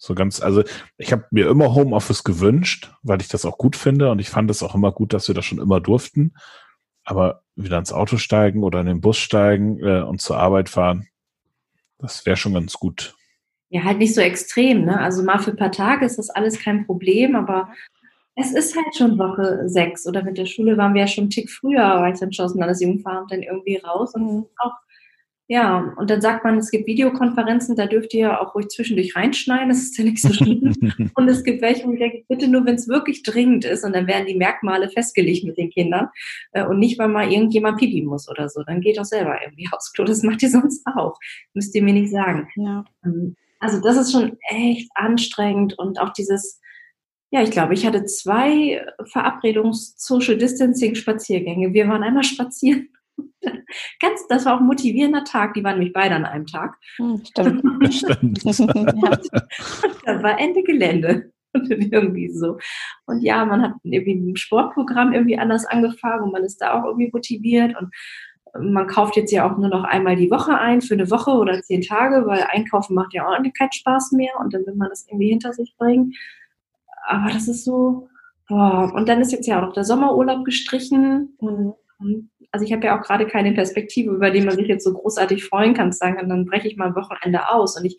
[0.02, 0.64] so ganz, also
[0.98, 4.50] ich habe mir immer Homeoffice gewünscht, weil ich das auch gut finde und ich fand
[4.50, 6.34] es auch immer gut, dass wir das schon immer durften.
[7.04, 11.06] Aber wieder ins Auto steigen oder in den Bus steigen äh, und zur Arbeit fahren,
[11.98, 13.14] das wäre schon ganz gut.
[13.68, 15.00] Ja, halt nicht so extrem, ne?
[15.00, 17.72] Also mal für ein paar Tage ist das alles kein Problem, aber
[18.34, 21.30] es ist halt schon Woche sechs oder mit der Schule waren wir ja schon einen
[21.30, 24.72] Tick früher, war ich dann schon aus dem Landesjugendverein dann irgendwie raus und auch
[25.52, 29.68] ja, und dann sagt man, es gibt Videokonferenzen, da dürft ihr auch ruhig zwischendurch reinschneiden,
[29.68, 30.72] das ist ja nicht so schlimm.
[31.14, 33.94] und es gibt welche, wo ich denke, bitte nur, wenn es wirklich dringend ist und
[33.94, 36.08] dann werden die Merkmale festgelegt mit den Kindern
[36.52, 38.62] äh, und nicht, weil mal irgendjemand pipi muss oder so.
[38.62, 41.18] Dann geht auch selber irgendwie aufs Klo, das macht ihr sonst auch.
[41.52, 42.48] Müsst ihr mir nicht sagen.
[42.56, 42.86] Ja.
[43.04, 46.62] Ähm, also das ist schon echt anstrengend und auch dieses,
[47.30, 51.74] ja, ich glaube, ich hatte zwei Verabredungs-Social Distancing-Spaziergänge.
[51.74, 52.88] Wir waren einmal spazieren
[54.00, 55.54] Ganz, das war auch ein motivierender Tag.
[55.54, 56.76] Die waren nämlich beide an einem Tag.
[56.96, 57.94] Hm, stimmt.
[57.94, 58.42] Stimmt.
[58.44, 59.18] ja.
[60.04, 61.32] Da war Ende Gelände.
[61.54, 62.58] irgendwie so.
[63.06, 66.84] Und ja, man hat irgendwie ein Sportprogramm irgendwie anders angefangen und man ist da auch
[66.84, 67.92] irgendwie motiviert und
[68.58, 71.62] man kauft jetzt ja auch nur noch einmal die Woche ein für eine Woche oder
[71.62, 75.06] zehn Tage, weil Einkaufen macht ja auch keinen Spaß mehr und dann will man das
[75.08, 76.12] irgendwie hinter sich bringen.
[77.06, 78.08] Aber das ist so,
[78.48, 78.92] boah.
[78.94, 81.74] Und dann ist jetzt ja auch noch der Sommerurlaub gestrichen und
[82.52, 85.44] also ich habe ja auch gerade keine Perspektive, über die man sich jetzt so großartig
[85.44, 87.78] freuen kann, zu sagen, dann breche ich mal ein Wochenende aus.
[87.78, 87.96] Und ich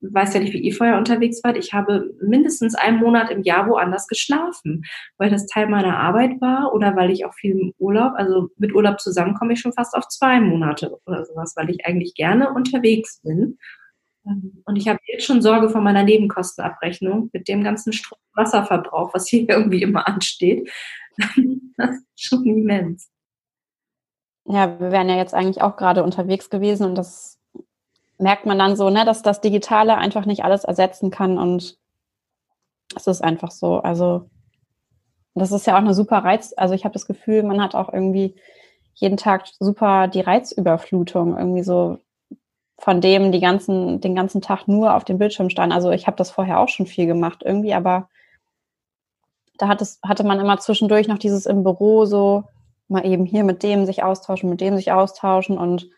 [0.00, 1.56] weiß ja nicht, wie ihr vorher unterwegs wart.
[1.56, 4.84] Ich habe mindestens einen Monat im Jahr woanders geschlafen,
[5.18, 8.74] weil das Teil meiner Arbeit war oder weil ich auch viel im Urlaub, also mit
[8.74, 12.52] Urlaub zusammen komme ich schon fast auf zwei Monate oder sowas, weil ich eigentlich gerne
[12.52, 13.56] unterwegs bin.
[14.24, 17.92] Und ich habe jetzt schon Sorge vor meiner Nebenkostenabrechnung mit dem ganzen
[18.34, 20.68] Wasserverbrauch, was hier irgendwie immer ansteht.
[21.76, 23.11] Das ist schon immens
[24.44, 27.38] ja, wir wären ja jetzt eigentlich auch gerade unterwegs gewesen und das
[28.18, 31.76] merkt man dann so, ne, dass das Digitale einfach nicht alles ersetzen kann und
[32.96, 33.78] es ist einfach so.
[33.78, 34.28] Also
[35.34, 36.52] das ist ja auch eine super Reiz.
[36.56, 38.36] Also ich habe das Gefühl, man hat auch irgendwie
[38.94, 41.98] jeden Tag super die Reizüberflutung irgendwie so
[42.78, 45.72] von dem die ganzen den ganzen Tag nur auf dem Bildschirm stand.
[45.72, 48.08] Also ich habe das vorher auch schon viel gemacht irgendwie, aber
[49.58, 52.44] da hat es, hatte man immer zwischendurch noch dieses im Büro so
[52.92, 55.88] mal eben hier mit dem sich austauschen, mit dem sich austauschen und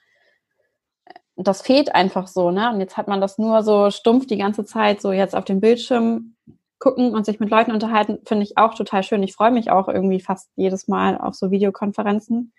[1.36, 2.72] das fehlt einfach so, ne?
[2.72, 5.60] Und jetzt hat man das nur so stumpf die ganze Zeit so jetzt auf dem
[5.60, 6.36] Bildschirm
[6.78, 9.22] gucken und sich mit Leuten unterhalten, finde ich auch total schön.
[9.22, 12.52] Ich freue mich auch irgendwie fast jedes Mal auf so Videokonferenzen,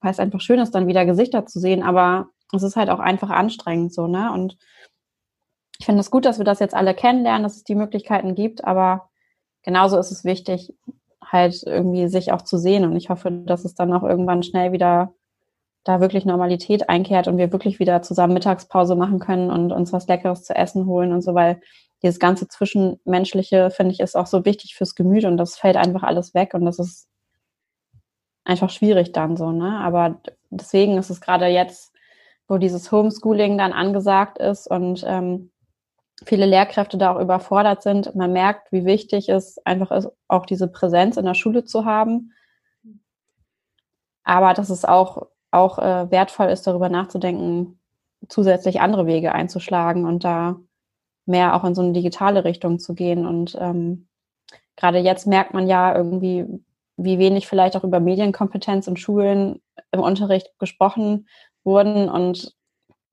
[0.00, 2.98] weil es einfach schön ist, dann wieder Gesichter zu sehen, aber es ist halt auch
[2.98, 4.32] einfach anstrengend so, ne?
[4.32, 4.58] Und
[5.78, 8.64] ich finde es gut, dass wir das jetzt alle kennenlernen, dass es die Möglichkeiten gibt,
[8.64, 9.08] aber
[9.62, 10.74] genauso ist es wichtig,
[11.30, 12.84] halt irgendwie sich auch zu sehen.
[12.84, 15.14] Und ich hoffe, dass es dann auch irgendwann schnell wieder
[15.84, 20.08] da wirklich Normalität einkehrt und wir wirklich wieder zusammen Mittagspause machen können und uns was
[20.08, 21.60] Leckeres zu essen holen und so, weil
[22.02, 26.02] dieses ganze Zwischenmenschliche, finde ich, ist auch so wichtig fürs Gemüt und das fällt einfach
[26.02, 27.08] alles weg und das ist
[28.44, 29.78] einfach schwierig dann so, ne?
[29.78, 31.92] Aber deswegen ist es gerade jetzt,
[32.48, 35.50] wo dieses Homeschooling dann angesagt ist und ähm,
[36.24, 38.14] viele Lehrkräfte da auch überfordert sind.
[38.14, 42.32] Man merkt, wie wichtig es einfach ist, auch diese Präsenz in der Schule zu haben.
[44.24, 47.80] Aber dass es auch, auch äh, wertvoll ist, darüber nachzudenken,
[48.28, 50.60] zusätzlich andere Wege einzuschlagen und da
[51.26, 53.26] mehr auch in so eine digitale Richtung zu gehen.
[53.26, 54.08] Und ähm,
[54.76, 56.46] gerade jetzt merkt man ja irgendwie,
[56.96, 61.28] wie wenig vielleicht auch über Medienkompetenz in Schulen im Unterricht gesprochen
[61.64, 62.54] wurden und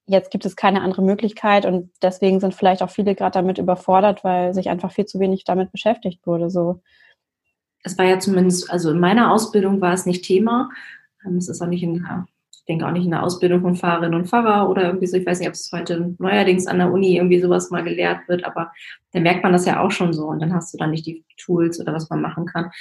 [0.08, 4.24] jetzt gibt es keine andere Möglichkeit und deswegen sind vielleicht auch viele gerade damit überfordert,
[4.24, 6.50] weil sich einfach viel zu wenig damit beschäftigt wurde.
[6.50, 6.82] So.
[7.84, 10.70] Es war ja zumindest, also in meiner Ausbildung war es nicht Thema.
[11.26, 12.08] Ähm, es ist auch nicht in,
[12.52, 15.18] ich denke auch nicht in der Ausbildung von Fahrerinnen und Fahrer oder irgendwie so.
[15.18, 18.46] Ich weiß nicht, ob es heute neuerdings an der Uni irgendwie sowas mal gelehrt wird,
[18.46, 18.72] aber
[19.12, 21.26] da merkt man das ja auch schon so und dann hast du dann nicht die
[21.38, 22.72] Tools oder was man machen kann.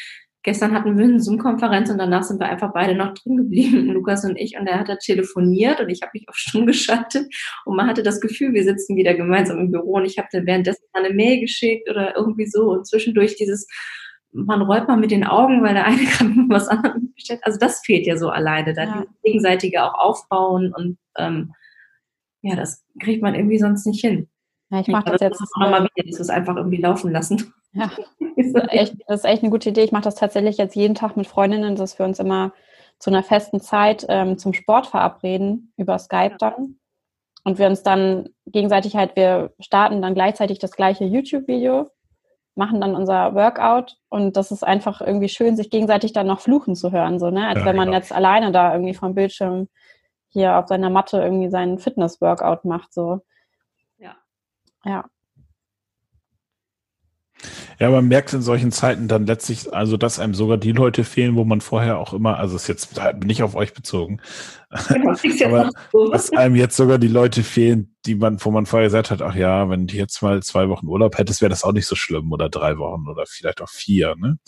[0.47, 4.25] Gestern hatten wir eine Zoom-Konferenz und danach sind wir einfach beide noch drin geblieben, Lukas
[4.25, 4.57] und ich.
[4.57, 7.27] Und er hat da telefoniert und ich habe mich auf Stumm geschaltet.
[7.65, 10.47] Und man hatte das Gefühl, wir sitzen wieder gemeinsam im Büro und ich habe dann
[10.47, 12.71] währenddessen eine Mail geschickt oder irgendwie so.
[12.71, 13.67] Und zwischendurch dieses,
[14.31, 17.41] man rollt mal mit den Augen, weil der eine gerade was anderes bestellt.
[17.43, 19.05] Also das fehlt ja so alleine, da ja.
[19.25, 21.55] gegenseitige auch aufbauen und ähm,
[22.43, 24.29] ja, das kriegt man irgendwie sonst nicht hin.
[24.71, 27.55] Ja, ich mache das, das jetzt nochmal wieder, das ist einfach irgendwie laufen lassen.
[27.73, 27.91] Ja,
[28.37, 29.83] das ist echt, das ist echt eine gute Idee.
[29.83, 32.53] Ich mache das tatsächlich jetzt jeden Tag mit Freundinnen, dass wir uns immer
[32.99, 36.79] zu einer festen Zeit ähm, zum Sport verabreden, über Skype dann.
[37.45, 41.89] Und wir uns dann gegenseitig halt, wir starten dann gleichzeitig das gleiche YouTube-Video
[42.57, 46.75] machen dann unser Workout und das ist einfach irgendwie schön, sich gegenseitig dann noch fluchen
[46.75, 47.47] zu hören, so, ne?
[47.47, 47.99] Als ja, wenn man genau.
[47.99, 49.69] jetzt alleine da irgendwie vom Bildschirm
[50.29, 53.21] hier auf seiner Matte irgendwie seinen Fitness-Workout macht, so.
[54.87, 55.05] Ja.
[57.79, 57.91] Ja.
[57.91, 61.45] Man merkt in solchen Zeiten dann letztlich, also dass einem sogar die Leute fehlen, wo
[61.45, 64.21] man vorher auch immer, also ist jetzt nicht auf euch bezogen,
[64.89, 65.71] genau, aber
[66.13, 69.35] dass einem jetzt sogar die Leute fehlen, die man, wo man vorher gesagt hat, ach
[69.35, 72.33] ja, wenn du jetzt mal zwei Wochen Urlaub hättest, wäre das auch nicht so schlimm
[72.33, 74.39] oder drei Wochen oder vielleicht auch vier, ne?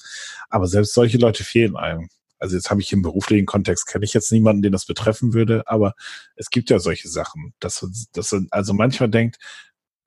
[0.49, 2.09] Aber selbst solche Leute fehlen einem.
[2.39, 5.65] Also jetzt habe ich im beruflichen Kontext kenne ich jetzt niemanden, den das betreffen würde,
[5.67, 5.95] aber
[6.37, 9.39] es gibt ja solche Sachen, dass, dass also manchmal denkt,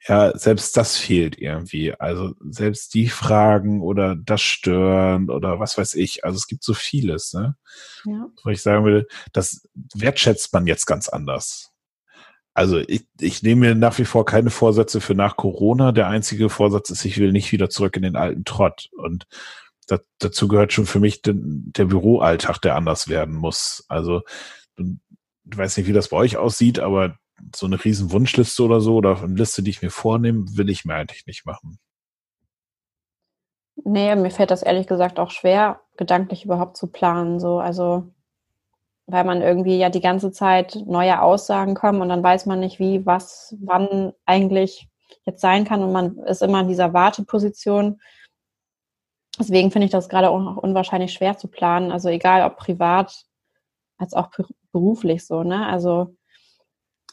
[0.07, 1.93] ja, selbst das fehlt irgendwie.
[1.93, 6.25] Also selbst die Fragen oder das Stören oder was weiß ich.
[6.25, 7.55] Also es gibt so vieles, ne?
[8.05, 8.27] Ja.
[8.43, 11.71] Wo ich sagen will, das wertschätzt man jetzt ganz anders.
[12.53, 15.91] Also ich, ich nehme mir nach wie vor keine Vorsätze für nach Corona.
[15.91, 18.89] Der einzige Vorsatz ist, ich will nicht wieder zurück in den alten Trott.
[18.97, 19.27] Und
[19.87, 23.85] das, dazu gehört schon für mich den, der Büroalltag, der anders werden muss.
[23.87, 24.23] Also
[24.77, 27.17] ich weiß nicht, wie das bei euch aussieht, aber
[27.55, 30.85] so eine riesen Wunschliste oder so oder eine Liste, die ich mir vornehme, will ich
[30.85, 31.79] mir eigentlich nicht machen.
[33.83, 37.39] Nee, mir fällt das ehrlich gesagt auch schwer, gedanklich überhaupt zu planen.
[37.39, 38.11] So, also
[39.07, 42.79] weil man irgendwie ja die ganze Zeit neue Aussagen kommen und dann weiß man nicht,
[42.79, 44.87] wie, was, wann eigentlich
[45.25, 47.99] jetzt sein kann und man ist immer in dieser Warteposition.
[49.37, 51.91] Deswegen finde ich das gerade auch unwahrscheinlich schwer zu planen.
[51.91, 53.25] Also egal ob privat
[53.97, 54.29] als auch
[54.71, 55.67] beruflich so, ne?
[55.67, 56.15] Also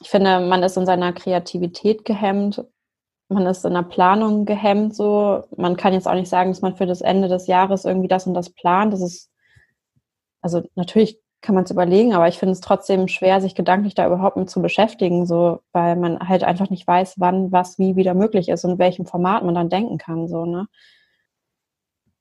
[0.01, 2.65] ich finde, man ist in seiner Kreativität gehemmt,
[3.29, 5.45] man ist in der Planung gehemmt so.
[5.57, 8.27] Man kann jetzt auch nicht sagen, dass man für das Ende des Jahres irgendwie das
[8.27, 8.93] und das plant.
[8.93, 9.31] Das ist,
[10.41, 14.07] also natürlich kann man es überlegen, aber ich finde es trotzdem schwer, sich gedanklich da
[14.07, 18.15] überhaupt mit zu beschäftigen, so, weil man halt einfach nicht weiß, wann was wie wieder
[18.15, 20.67] möglich ist und in welchem Format man dann denken kann, so, ne?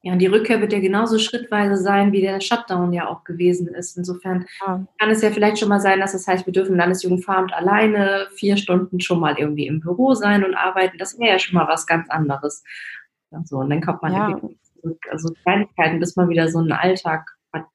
[0.07, 3.67] Ja, und die Rückkehr wird ja genauso schrittweise sein, wie der Shutdown ja auch gewesen
[3.67, 3.97] ist.
[3.97, 4.87] Insofern ja.
[4.97, 8.27] kann es ja vielleicht schon mal sein, dass es das heißt, wir dürfen Landesjugendveramt alleine
[8.33, 10.97] vier Stunden schon mal irgendwie im Büro sein und arbeiten.
[10.97, 12.63] Das wäre ja schon mal was ganz anderes.
[13.31, 14.39] Also, und dann kommt man ja.
[14.79, 14.97] zurück.
[15.11, 17.65] Also Kleinigkeiten, bis man wieder so einen Alltag hat.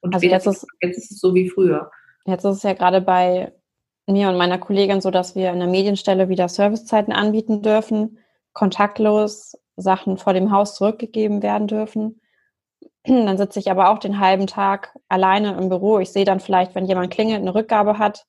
[0.00, 1.90] Und also jetzt ist, jetzt ist es so wie früher.
[2.24, 3.52] Jetzt ist es ja gerade bei
[4.06, 8.18] mir und meiner Kollegin so, dass wir in der Medienstelle wieder Servicezeiten anbieten dürfen,
[8.52, 12.20] kontaktlos Sachen vor dem Haus zurückgegeben werden dürfen.
[13.04, 15.98] Dann sitze ich aber auch den halben Tag alleine im Büro.
[15.98, 18.26] Ich sehe dann vielleicht, wenn jemand klingelt, eine Rückgabe hat,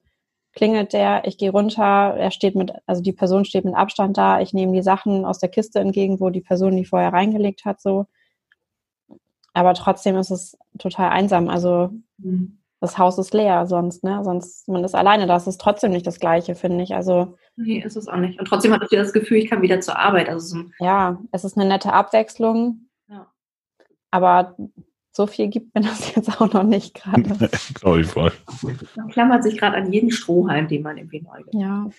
[0.54, 4.42] klingelt der, ich gehe runter, er steht mit, also die Person steht mit Abstand da,
[4.42, 7.82] ich nehme die Sachen aus der Kiste entgegen, wo die Person die vorher reingelegt hat,
[7.82, 8.08] so.
[9.54, 11.50] Aber trotzdem ist es total einsam.
[11.50, 14.24] Also mhm das Haus ist leer sonst, ne?
[14.24, 16.96] Sonst, man ist alleine, das ist trotzdem nicht das Gleiche, finde ich.
[16.96, 17.38] Also.
[17.56, 18.40] Nee, ist es auch nicht.
[18.40, 20.30] Und trotzdem hatte ich das Gefühl, ich kann wieder zur Arbeit.
[20.30, 22.90] Also so ja, es ist eine nette Abwechslung.
[23.08, 23.32] Ja.
[24.10, 24.58] Aber
[25.12, 27.24] so viel gibt mir das jetzt auch noch nicht gerade.
[27.74, 28.32] Glaube ich voll.
[28.96, 31.56] Man klammert sich gerade an jeden Strohhalm, den man irgendwie neu gibt.
[31.56, 31.90] Ja.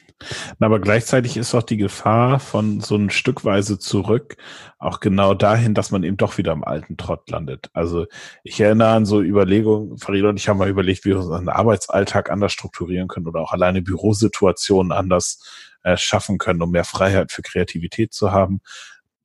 [0.61, 4.37] Aber gleichzeitig ist auch die Gefahr von so ein Stückweise zurück
[4.83, 7.70] auch genau dahin, dass man eben doch wieder im alten Trott landet.
[7.72, 8.07] Also
[8.42, 12.31] ich erinnere an so Überlegungen, Farida und ich haben mal überlegt, wie wir unseren Arbeitsalltag
[12.31, 15.40] anders strukturieren können oder auch alleine Bürosituationen anders
[15.85, 18.61] äh, schaffen können, um mehr Freiheit für Kreativität zu haben.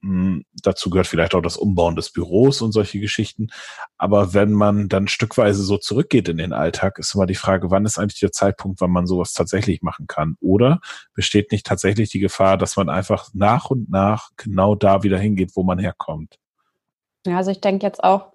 [0.02, 3.48] Hm, dazu gehört vielleicht auch das Umbauen des Büros und solche Geschichten.
[3.98, 7.86] Aber wenn man dann stückweise so zurückgeht in den Alltag, ist immer die Frage, wann
[7.86, 10.36] ist eigentlich der Zeitpunkt, wann man sowas tatsächlich machen kann?
[10.40, 10.80] Oder
[11.14, 15.52] besteht nicht tatsächlich die Gefahr, dass man einfach nach und nach genau da wieder hingeht,
[15.56, 16.38] wo man herkommt?
[17.26, 18.34] Ja, also ich denke jetzt auch,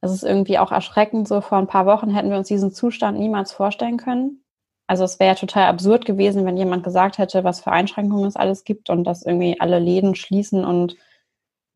[0.00, 1.28] es ist irgendwie auch erschreckend.
[1.28, 4.42] So vor ein paar Wochen hätten wir uns diesen Zustand niemals vorstellen können.
[4.88, 8.36] Also es wäre ja total absurd gewesen, wenn jemand gesagt hätte, was für Einschränkungen es
[8.36, 10.96] alles gibt und dass irgendwie alle Läden schließen und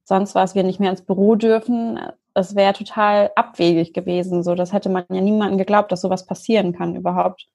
[0.04, 2.00] sonst was, wir nicht mehr ins Büro dürfen.
[2.34, 4.42] Es wäre total abwegig gewesen.
[4.42, 7.48] So, das hätte man ja niemandem geglaubt, dass sowas passieren kann überhaupt.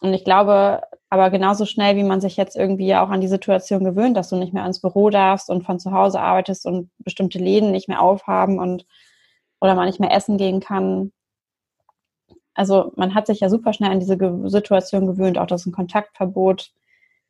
[0.00, 3.84] Und ich glaube, aber genauso schnell, wie man sich jetzt irgendwie auch an die Situation
[3.84, 7.38] gewöhnt, dass du nicht mehr ins Büro darfst und von zu Hause arbeitest und bestimmte
[7.38, 8.86] Läden nicht mehr aufhaben und
[9.60, 11.12] oder man nicht mehr essen gehen kann,
[12.54, 14.16] also man hat sich ja super schnell an diese
[14.48, 16.72] Situation gewöhnt, auch dass ein Kontaktverbot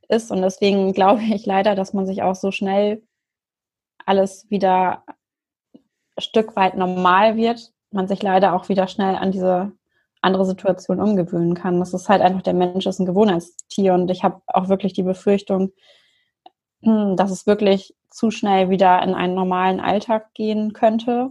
[0.09, 0.31] ist.
[0.31, 3.03] Und deswegen glaube ich leider, dass man sich auch so schnell
[4.07, 5.81] alles wieder ein
[6.19, 9.73] Stück weit normal wird, man sich leider auch wieder schnell an diese
[10.21, 11.81] andere Situation umgewöhnen kann.
[11.81, 15.03] Das ist halt einfach, der Mensch ist ein Gewohnheitstier und ich habe auch wirklich die
[15.03, 15.73] Befürchtung,
[16.83, 21.31] hm, dass es wirklich zu schnell wieder in einen normalen Alltag gehen könnte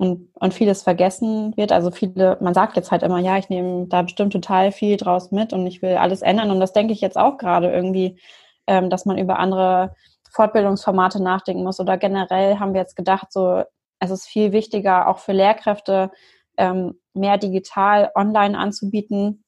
[0.00, 1.72] und, und vieles vergessen wird.
[1.72, 5.30] Also viele, man sagt jetzt halt immer, ja, ich nehme da bestimmt total viel draus
[5.30, 6.50] mit und ich will alles ändern.
[6.50, 8.18] Und das denke ich jetzt auch gerade irgendwie,
[8.66, 9.94] ähm, dass man über andere
[10.30, 11.80] Fortbildungsformate nachdenken muss.
[11.80, 13.62] Oder generell haben wir jetzt gedacht, so
[13.98, 16.10] es ist viel wichtiger, auch für Lehrkräfte
[16.56, 19.44] ähm, mehr digital online anzubieten,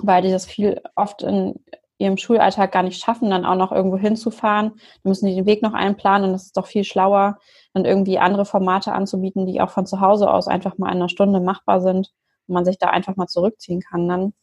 [0.00, 1.64] weil die das viel oft in
[1.98, 4.70] ihrem Schulalltag gar nicht schaffen, dann auch noch irgendwo hinzufahren.
[4.70, 7.38] Dann müssen die den Weg noch einplanen und es ist doch viel schlauer,
[7.72, 11.08] dann irgendwie andere Formate anzubieten, die auch von zu Hause aus einfach mal in einer
[11.08, 12.12] Stunde machbar sind
[12.46, 14.34] und man sich da einfach mal zurückziehen kann dann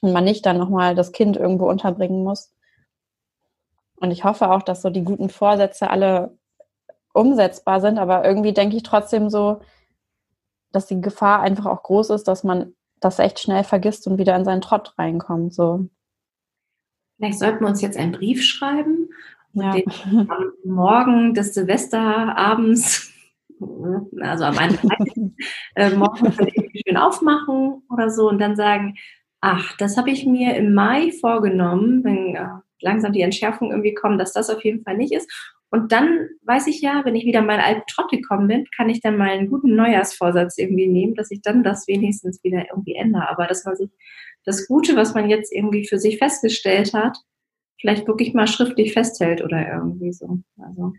[0.00, 2.52] und man nicht dann nochmal das Kind irgendwo unterbringen muss.
[3.96, 6.36] Und ich hoffe auch, dass so die guten Vorsätze alle
[7.12, 9.60] umsetzbar sind, aber irgendwie denke ich trotzdem so,
[10.70, 14.36] dass die Gefahr einfach auch groß ist, dass man das echt schnell vergisst und wieder
[14.36, 15.54] in seinen Trott reinkommt.
[15.54, 15.88] So.
[17.18, 19.08] Vielleicht sollten wir uns jetzt einen Brief schreiben
[19.52, 19.72] und ja.
[19.72, 23.12] den am Morgen des Silvesterabends,
[24.20, 25.32] also am 31.
[25.74, 26.32] äh, morgen
[26.86, 28.94] schön aufmachen oder so und dann sagen,
[29.40, 32.46] ach, das habe ich mir im Mai vorgenommen, wenn äh,
[32.80, 35.30] langsam die Entschärfung irgendwie kommt, dass das auf jeden Fall nicht ist.
[35.70, 39.00] Und dann weiß ich ja, wenn ich wieder meinen alten Trott gekommen bin, kann ich
[39.00, 43.28] dann mal einen guten Neujahrsvorsatz irgendwie nehmen, dass ich dann das wenigstens wieder irgendwie ändere.
[43.28, 43.90] Aber dass man sich
[44.48, 47.18] das Gute, was man jetzt irgendwie für sich festgestellt hat,
[47.78, 50.38] vielleicht wirklich mal schriftlich festhält oder irgendwie so.
[50.58, 50.94] Also,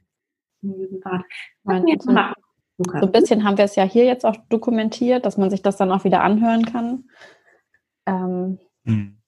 [1.64, 5.50] mein, so, so ein bisschen haben wir es ja hier jetzt auch dokumentiert, dass man
[5.50, 7.10] sich das dann auch wieder anhören kann.
[8.06, 9.19] Ähm, hm.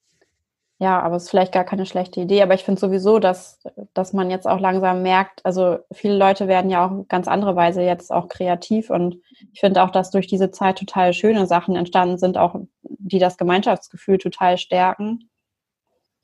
[0.82, 2.42] Ja, aber es ist vielleicht gar keine schlechte Idee.
[2.42, 3.60] Aber ich finde sowieso, dass,
[3.94, 7.84] dass man jetzt auch langsam merkt, also viele Leute werden ja auch ganz andere Weise
[7.84, 8.90] jetzt auch kreativ.
[8.90, 9.22] Und
[9.54, 13.38] ich finde auch, dass durch diese Zeit total schöne Sachen entstanden sind, auch die das
[13.38, 15.30] Gemeinschaftsgefühl total stärken.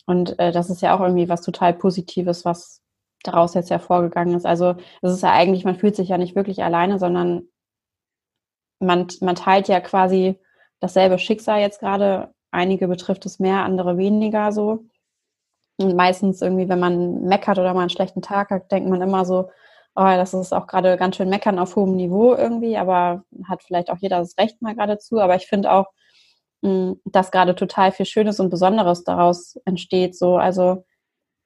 [0.08, 2.82] Und äh, das ist ja auch irgendwie was total Positives, was
[3.24, 4.48] daraus jetzt hervorgegangen ist.
[4.48, 7.48] Also es ist ja eigentlich, man fühlt sich ja nicht wirklich alleine, sondern
[8.80, 10.40] man, man teilt ja quasi
[10.80, 14.86] dasselbe Schicksal jetzt gerade Einige betrifft es mehr, andere weniger so.
[15.80, 19.26] Und meistens irgendwie, wenn man meckert oder mal einen schlechten Tag hat, denkt man immer
[19.26, 19.50] so,
[19.96, 23.90] oh, das ist auch gerade ganz schön meckern auf hohem Niveau irgendwie, aber hat vielleicht
[23.92, 25.20] auch jeder das Recht mal geradezu.
[25.20, 25.88] Aber ich finde auch,
[26.62, 30.16] mm, dass gerade total viel Schönes und Besonderes daraus entsteht.
[30.18, 30.86] So, also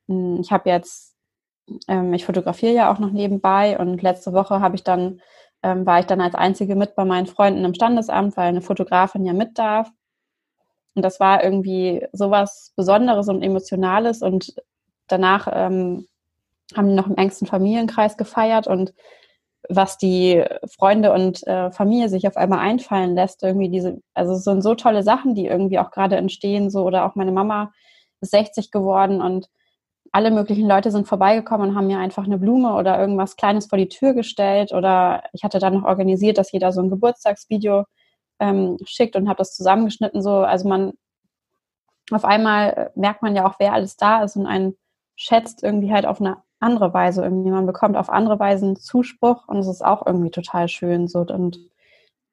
[0.08, 1.16] mm, ich habe jetzt,
[1.88, 5.22] ähm, ich fotografiere ja auch noch nebenbei und letzte Woche habe ich dann,
[5.64, 9.26] ähm, war ich dann als Einzige mit bei meinen Freunden im Standesamt, weil eine Fotografin
[9.26, 9.92] ja mit darf.
[10.96, 14.22] Und das war irgendwie sowas Besonderes und Emotionales.
[14.22, 14.56] Und
[15.08, 16.08] danach ähm,
[16.76, 18.94] haben die noch im engsten Familienkreis gefeiert und
[19.70, 20.44] was die
[20.76, 24.76] Freunde und äh, Familie sich auf einmal einfallen lässt, irgendwie diese, also es sind so
[24.76, 27.72] tolle Sachen, die irgendwie auch gerade entstehen, so oder auch meine Mama
[28.22, 29.50] ist 60 geworden und
[30.12, 33.78] alle möglichen Leute sind vorbeigekommen und haben mir einfach eine Blume oder irgendwas Kleines vor
[33.78, 37.86] die Tür gestellt oder ich hatte dann noch organisiert, dass jeder so ein Geburtstagsvideo
[38.42, 40.22] ähm, schickt und habe das zusammengeschnitten.
[40.22, 40.94] So, also man
[42.12, 44.76] auf einmal äh, merkt man ja auch, wer alles da ist und einen
[45.16, 47.52] schätzt irgendwie halt auf eine andere Weise irgendwie.
[47.52, 51.60] Man bekommt auf andere Weisen Zuspruch und es ist auch irgendwie total schön so und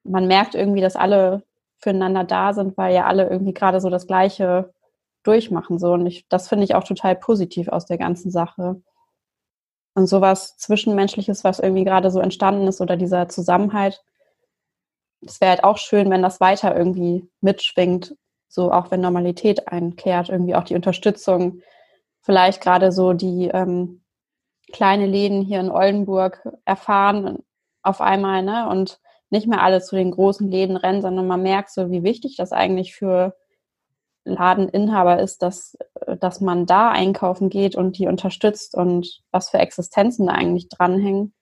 [0.03, 1.43] man merkt irgendwie, dass alle
[1.77, 4.73] füreinander da sind, weil ja alle irgendwie gerade so das Gleiche
[5.23, 8.81] durchmachen so und ich, das finde ich auch total positiv aus der ganzen Sache.
[9.95, 14.03] Und sowas Zwischenmenschliches, was irgendwie gerade so entstanden ist oder dieser Zusammenhalt,
[15.21, 18.15] es wäre halt auch schön, wenn das weiter irgendwie mitschwingt,
[18.47, 21.61] so auch wenn Normalität einkehrt, irgendwie auch die Unterstützung,
[22.21, 24.01] vielleicht gerade so die ähm,
[24.71, 27.39] kleine Läden hier in Oldenburg erfahren
[27.81, 28.67] auf einmal, ne?
[28.69, 32.35] Und nicht mehr alle zu den großen Läden rennen, sondern man merkt so, wie wichtig
[32.35, 33.35] das eigentlich für
[34.25, 35.77] Ladeninhaber ist, dass,
[36.19, 41.33] dass man da einkaufen geht und die unterstützt und was für Existenzen da eigentlich dranhängen.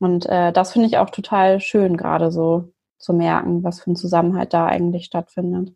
[0.00, 3.96] Und äh, das finde ich auch total schön, gerade so zu merken, was für ein
[3.96, 5.74] Zusammenhalt da eigentlich stattfindet.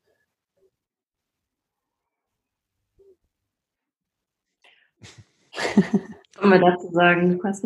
[6.39, 7.63] Wollen wir dazu sagen, Lukas?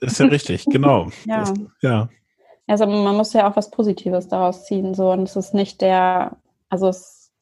[0.00, 1.08] Das ist ja richtig, genau.
[1.24, 1.40] ja.
[1.40, 2.08] Das, ja.
[2.66, 4.94] Also man muss ja auch was Positives daraus ziehen.
[4.94, 5.12] So.
[5.12, 6.36] Und es ist nicht der,
[6.68, 7.32] also es ist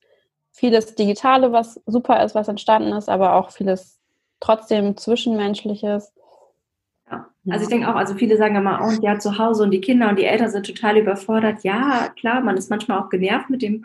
[0.52, 4.00] vieles Digitale, was super ist, was entstanden ist, aber auch vieles
[4.40, 6.12] trotzdem Zwischenmenschliches.
[7.48, 10.08] Also ich denke auch, also viele sagen immer, oh, ja, zu Hause und die Kinder
[10.08, 11.62] und die Eltern sind total überfordert.
[11.62, 13.84] Ja, klar, man ist manchmal auch genervt mit dem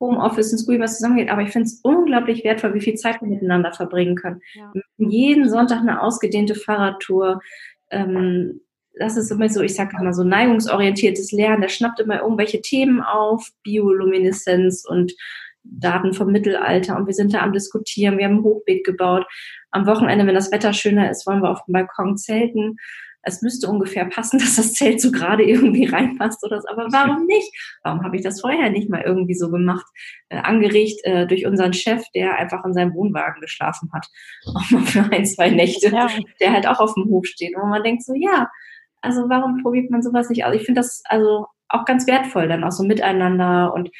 [0.00, 3.28] Homeoffice und School, was zusammengeht, aber ich finde es unglaublich wertvoll, wie viel Zeit wir
[3.28, 4.40] miteinander verbringen können.
[4.54, 4.72] Ja.
[4.98, 7.40] Jeden Sonntag eine ausgedehnte Fahrradtour.
[7.90, 8.60] Ähm,
[8.98, 11.62] das ist immer so, ich sage immer so neigungsorientiertes Lernen.
[11.62, 15.14] Der schnappt immer irgendwelche Themen auf, Biolumineszenz und
[15.62, 18.18] Daten vom Mittelalter und wir sind da am Diskutieren.
[18.18, 19.26] Wir haben ein Hochbeet gebaut.
[19.70, 22.76] Am Wochenende, wenn das Wetter schöner ist, wollen wir auf dem Balkon zelten.
[23.22, 26.68] Es müsste ungefähr passen, dass das Zelt so gerade irgendwie reinpasst oder so.
[26.68, 27.50] Aber warum nicht?
[27.82, 29.86] Warum habe ich das vorher nicht mal irgendwie so gemacht?
[30.28, 34.06] Äh, angeregt äh, durch unseren Chef, der einfach in seinem Wohnwagen geschlafen hat.
[34.54, 36.08] Auch mal für ein, zwei Nächte, ja.
[36.40, 37.56] der halt auch auf dem Hof steht.
[37.56, 38.48] Und man denkt so, ja,
[39.00, 40.54] also warum probiert man sowas nicht aus?
[40.54, 43.90] Ich finde das also auch ganz wertvoll, dann auch so miteinander und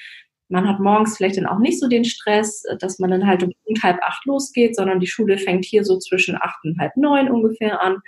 [0.49, 3.53] man hat morgens vielleicht dann auch nicht so den Stress, dass man dann halt um
[3.83, 7.83] halb acht losgeht, sondern die Schule fängt hier so zwischen acht und halb neun ungefähr
[7.83, 7.99] an.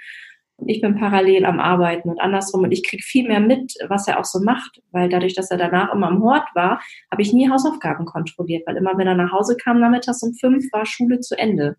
[0.67, 2.63] Ich bin parallel am Arbeiten und andersrum.
[2.63, 5.59] Und ich kriege viel mehr mit, was er auch so macht, weil dadurch, dass er
[5.59, 6.81] danach immer am Hort war,
[7.11, 10.65] habe ich nie Hausaufgaben kontrolliert, weil immer, wenn er nach Hause kam, nachmittags um fünf,
[10.73, 11.77] war Schule zu Ende.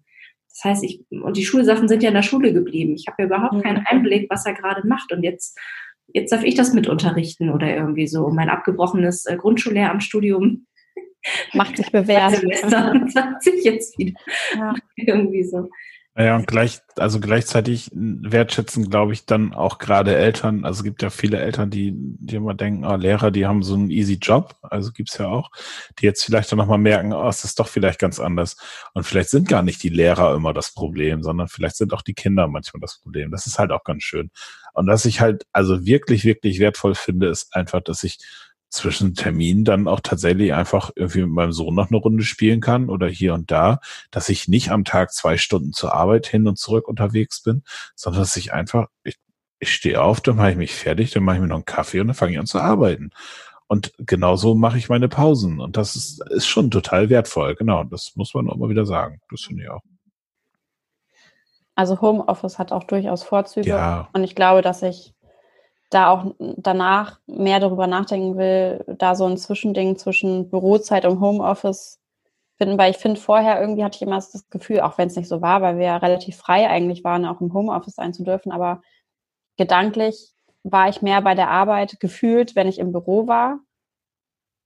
[0.50, 2.96] Das heißt, ich, und die Schulsachen sind ja in der Schule geblieben.
[2.96, 3.62] Ich habe ja überhaupt mhm.
[3.62, 5.12] keinen Einblick, was er gerade macht.
[5.12, 5.58] Und jetzt
[6.14, 8.30] jetzt darf ich das mit unterrichten oder irgendwie so.
[8.30, 10.68] Mein abgebrochenes äh, Grundschullehramtsstudium
[11.54, 12.42] macht sich bewährt.
[13.12, 14.20] sagt sich jetzt wieder.
[14.56, 14.74] Ja.
[14.96, 15.70] irgendwie so.
[16.26, 20.66] Ja, und gleich, also gleichzeitig wertschätzen, glaube ich, dann auch gerade Eltern.
[20.66, 23.76] Also es gibt ja viele Eltern, die, die immer denken, oh, Lehrer, die haben so
[23.76, 24.56] einen easy Job.
[24.62, 25.50] Also gibt's ja auch,
[26.00, 28.58] die jetzt vielleicht dann nochmal merken, oh, es ist doch vielleicht ganz anders.
[28.94, 32.14] Und vielleicht sind gar nicht die Lehrer immer das Problem, sondern vielleicht sind auch die
[32.14, 33.32] Kinder manchmal das Problem.
[33.32, 34.30] Das ist halt auch ganz schön.
[34.74, 38.20] Und was ich halt also wirklich, wirklich wertvoll finde, ist einfach, dass ich
[38.72, 42.90] zwischen Terminen dann auch tatsächlich einfach irgendwie mit meinem Sohn noch eine Runde spielen kann
[42.90, 43.80] oder hier und da,
[44.12, 47.64] dass ich nicht am Tag zwei Stunden zur Arbeit hin und zurück unterwegs bin,
[47.96, 49.18] sondern dass ich einfach, ich,
[49.60, 52.00] ich stehe auf, dann mache ich mich fertig, dann mache ich mir noch einen Kaffee
[52.00, 53.12] und dann fange ich an zu arbeiten.
[53.68, 55.60] Und genauso mache ich meine Pausen.
[55.60, 57.56] Und das ist, ist schon total wertvoll.
[57.56, 59.22] Genau, das muss man auch mal wieder sagen.
[59.30, 59.82] Das finde ich auch.
[61.76, 63.70] Also Homeoffice hat auch durchaus Vorzüge.
[63.70, 64.10] Ja.
[64.12, 65.14] Und ich glaube, dass ich
[65.92, 72.00] da auch danach mehr darüber nachdenken will, da so ein Zwischending zwischen Bürozeit und Homeoffice
[72.58, 75.28] finden, weil ich finde, vorher irgendwie hatte ich immer das Gefühl, auch wenn es nicht
[75.28, 78.52] so war, weil wir ja relativ frei eigentlich waren, auch im Homeoffice sein zu dürfen,
[78.52, 78.82] aber
[79.58, 80.34] gedanklich
[80.64, 83.60] war ich mehr bei der Arbeit gefühlt, wenn ich im Büro war.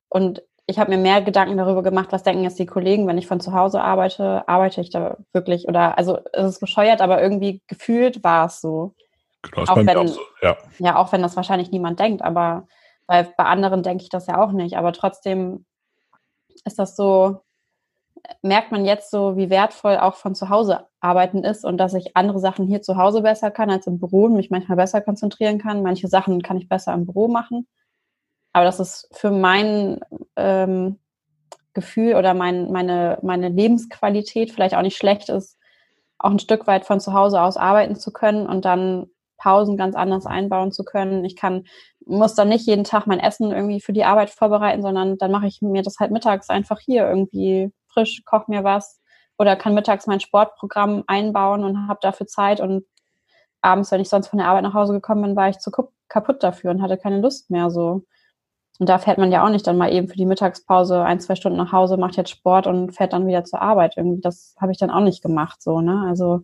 [0.10, 3.28] Und ich habe mir mehr Gedanken darüber gemacht, was denken jetzt die Kollegen, wenn ich
[3.28, 7.62] von zu Hause arbeite, arbeite ich da wirklich oder also es ist bescheuert, aber irgendwie
[7.68, 8.94] gefühlt war es so.
[9.52, 10.58] Genau, auch wenn, so, ja.
[10.80, 12.68] ja, auch wenn das wahrscheinlich niemand denkt, aber
[13.08, 14.78] weil bei anderen denke ich das ja auch nicht.
[14.78, 15.66] Aber trotzdem
[16.64, 17.42] ist das so,
[18.42, 22.18] merkt man jetzt so, wie wertvoll auch von zu Hause arbeiten ist und dass ich
[22.18, 25.60] andere Sachen hier zu Hause besser kann als im Büro und mich manchmal besser konzentrieren
[25.60, 25.84] kann.
[25.84, 27.68] Manche Sachen kann ich besser im Büro machen.
[28.54, 30.00] Aber das ist für mein
[30.36, 31.00] ähm,
[31.74, 35.60] Gefühl oder mein, meine, meine Lebensqualität vielleicht auch nicht schlecht ist,
[36.18, 39.08] auch ein Stück weit von zu Hause aus arbeiten zu können und dann
[39.46, 41.24] Pausen ganz anders einbauen zu können.
[41.24, 41.66] Ich kann,
[42.04, 45.46] muss dann nicht jeden Tag mein Essen irgendwie für die Arbeit vorbereiten, sondern dann mache
[45.46, 49.00] ich mir das halt mittags einfach hier irgendwie frisch, koche mir was
[49.38, 52.86] oder kann mittags mein Sportprogramm einbauen und habe dafür Zeit und
[53.62, 55.70] abends, wenn ich sonst von der Arbeit nach Hause gekommen bin, war ich zu
[56.08, 58.04] kaputt dafür und hatte keine Lust mehr so.
[58.80, 61.36] Und da fährt man ja auch nicht dann mal eben für die Mittagspause ein, zwei
[61.36, 63.96] Stunden nach Hause, macht jetzt Sport und fährt dann wieder zur Arbeit.
[63.96, 66.04] Irgendwie, das habe ich dann auch nicht gemacht, so, ne?
[66.10, 66.42] Also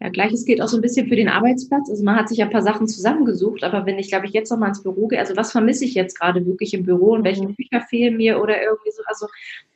[0.00, 1.90] ja, gleiches gilt auch so ein bisschen für den Arbeitsplatz.
[1.90, 4.50] Also man hat sich ja ein paar Sachen zusammengesucht, aber wenn ich, glaube ich, jetzt
[4.50, 7.42] nochmal ins Büro gehe, also was vermisse ich jetzt gerade wirklich im Büro und welche
[7.42, 7.54] mhm.
[7.54, 9.26] Bücher fehlen mir oder irgendwie so, also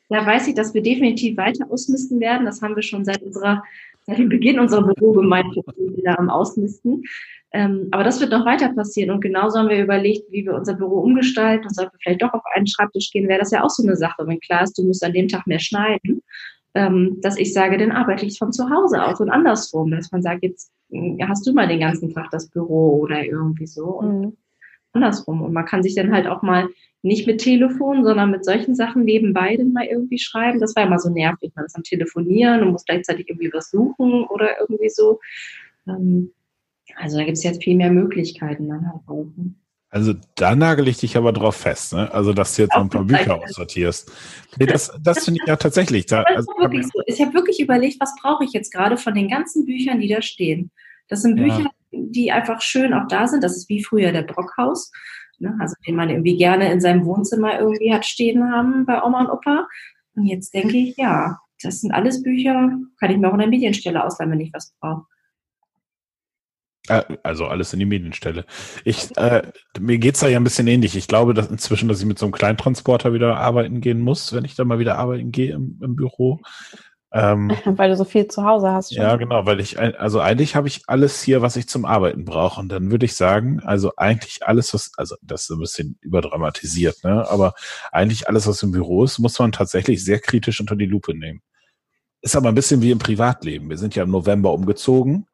[0.09, 2.45] da weiß ich, dass wir definitiv weiter ausmisten werden.
[2.45, 3.65] Das haben wir schon seit unserer,
[4.07, 5.67] seit dem Beginn unserer Bürogemeinschaft
[5.97, 7.05] wieder am Ausmisten.
[7.55, 9.11] Ähm, aber das wird noch weiter passieren.
[9.11, 11.67] Und genauso haben wir überlegt, wie wir unser Büro umgestalten.
[11.67, 13.97] Und sollten wir vielleicht doch auf einen Schreibtisch gehen, wäre das ja auch so eine
[13.97, 14.27] Sache.
[14.27, 16.23] Wenn klar ist, du musst an dem Tag mehr schneiden,
[16.75, 20.23] ähm, dass ich sage, dann arbeite ich von zu Hause aus und andersrum, dass man
[20.23, 24.21] sagt, jetzt hm, hast du mal den ganzen Tag das Büro oder irgendwie so und
[24.21, 24.37] mhm.
[24.93, 25.43] andersrum.
[25.43, 26.69] Und man kann sich dann halt auch mal
[27.03, 30.61] nicht mit Telefon, sondern mit solchen Sachen nebenbei dann mal irgendwie schreiben.
[30.61, 31.53] Das war immer so nervig.
[31.55, 35.19] Man ist am Telefonieren und muss gleichzeitig irgendwie was suchen oder irgendwie so.
[35.87, 36.33] Ähm,
[36.97, 39.27] also da gibt es jetzt viel mehr Möglichkeiten dann halt auch.
[39.93, 42.11] Also da nagel ich dich aber drauf fest, ne?
[42.15, 44.11] Also dass du jetzt noch ein paar Bücher aussortierst.
[44.59, 46.07] Nee, das, das finde ich ja tatsächlich.
[46.07, 47.03] Da, also, wirklich so.
[47.05, 50.23] Ich habe wirklich überlegt, was brauche ich jetzt gerade von den ganzen Büchern, die da
[50.23, 50.71] stehen.
[51.09, 51.71] Das sind Bücher, ja.
[51.91, 53.45] die einfach schön auch da sind.
[53.45, 54.91] Das ist wie früher der Brockhaus,
[55.39, 55.55] ne?
[55.61, 59.31] also den man irgendwie gerne in seinem Wohnzimmer irgendwie hat stehen haben bei Oma und
[59.31, 59.69] Opa.
[60.17, 63.49] Und jetzt denke ich, ja, das sind alles Bücher, kann ich mir auch in der
[63.49, 65.05] Medienstelle ausleihen, wenn ich was brauche.
[66.89, 68.45] Äh, also alles in die Medienstelle.
[68.85, 69.43] Ich, äh,
[69.79, 70.97] mir geht's da ja ein bisschen ähnlich.
[70.97, 74.45] Ich glaube dass inzwischen, dass ich mit so einem Kleintransporter wieder arbeiten gehen muss, wenn
[74.45, 76.41] ich dann mal wieder arbeiten gehe im, im Büro.
[77.15, 78.95] Ähm, weil du so viel zu Hause hast.
[78.95, 79.03] Schon.
[79.03, 82.59] Ja, genau, weil ich, also eigentlich habe ich alles hier, was ich zum Arbeiten brauche.
[82.61, 87.05] Und dann würde ich sagen, also eigentlich alles, was, also das ist ein bisschen überdramatisiert,
[87.05, 87.29] ne?
[87.29, 87.55] Aber
[87.93, 91.43] eigentlich alles, was im Büro ist, muss man tatsächlich sehr kritisch unter die Lupe nehmen.
[92.23, 93.69] Ist aber ein bisschen wie im Privatleben.
[93.69, 95.27] Wir sind ja im November umgezogen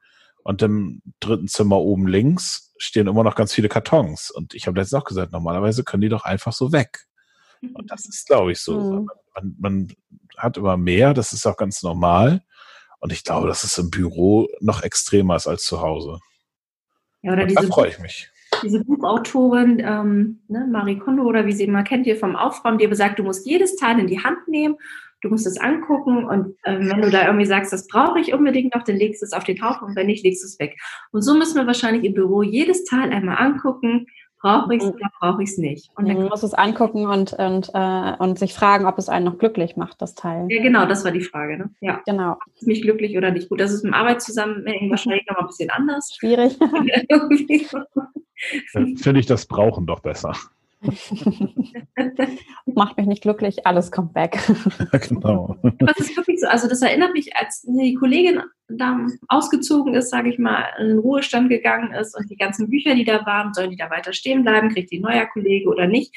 [0.43, 4.31] Und im dritten Zimmer oben links stehen immer noch ganz viele Kartons.
[4.31, 7.07] Und ich habe letztens auch gesagt, normalerweise können die doch einfach so weg.
[7.75, 8.79] Und das ist, glaube ich, so.
[8.79, 9.09] Mhm.
[9.35, 9.89] Man, man,
[10.37, 12.45] hat immer mehr, das ist auch ganz normal.
[13.01, 16.21] Und ich glaube, dass es im Büro noch extremer ist als zu Hause.
[17.23, 18.31] Ja, oder diese, da freue ich mich.
[18.63, 22.87] Diese Buchautorin, ähm, ne, Marie Kondo oder wie sie immer kennt, hier vom Aufräumen, die
[22.87, 24.77] besagt, du musst jedes Teil in die Hand nehmen
[25.23, 28.75] du musst es angucken und äh, wenn du da irgendwie sagst, das brauche ich unbedingt
[28.75, 30.79] noch, dann legst du es auf den Haufen und wenn nicht, legst du es weg.
[31.13, 34.07] Und so müssen wir wahrscheinlich im Büro jedes Teil einmal angucken,
[34.41, 34.95] brauche ich es mhm.
[34.95, 35.91] oder brauche ich es nicht.
[35.97, 39.25] Und dann man muss es angucken und, und, äh, und sich fragen, ob es einen
[39.25, 40.47] noch glücklich macht, das Teil.
[40.49, 41.59] Ja, genau, das war die Frage.
[41.59, 41.71] Ne?
[41.81, 42.01] Ja.
[42.07, 42.37] Genau.
[42.55, 43.61] Ist mich glücklich oder nicht gut?
[43.61, 46.15] Das ist im Arbeitszusammenhang wahrscheinlich noch mal ein bisschen anders.
[46.19, 46.59] Schwierig.
[48.73, 50.33] Finde ich, das brauchen doch besser.
[52.67, 54.39] Macht mich nicht glücklich, alles kommt weg.
[55.09, 55.57] Genau.
[55.79, 56.47] Das ist wirklich so.
[56.47, 60.99] Also das erinnert mich, als die Kollegin da ausgezogen ist, sage ich mal, in den
[60.99, 64.43] Ruhestand gegangen ist und die ganzen Bücher, die da waren, sollen die da weiter stehen
[64.43, 66.15] bleiben, kriegt die ein neuer Kollege oder nicht.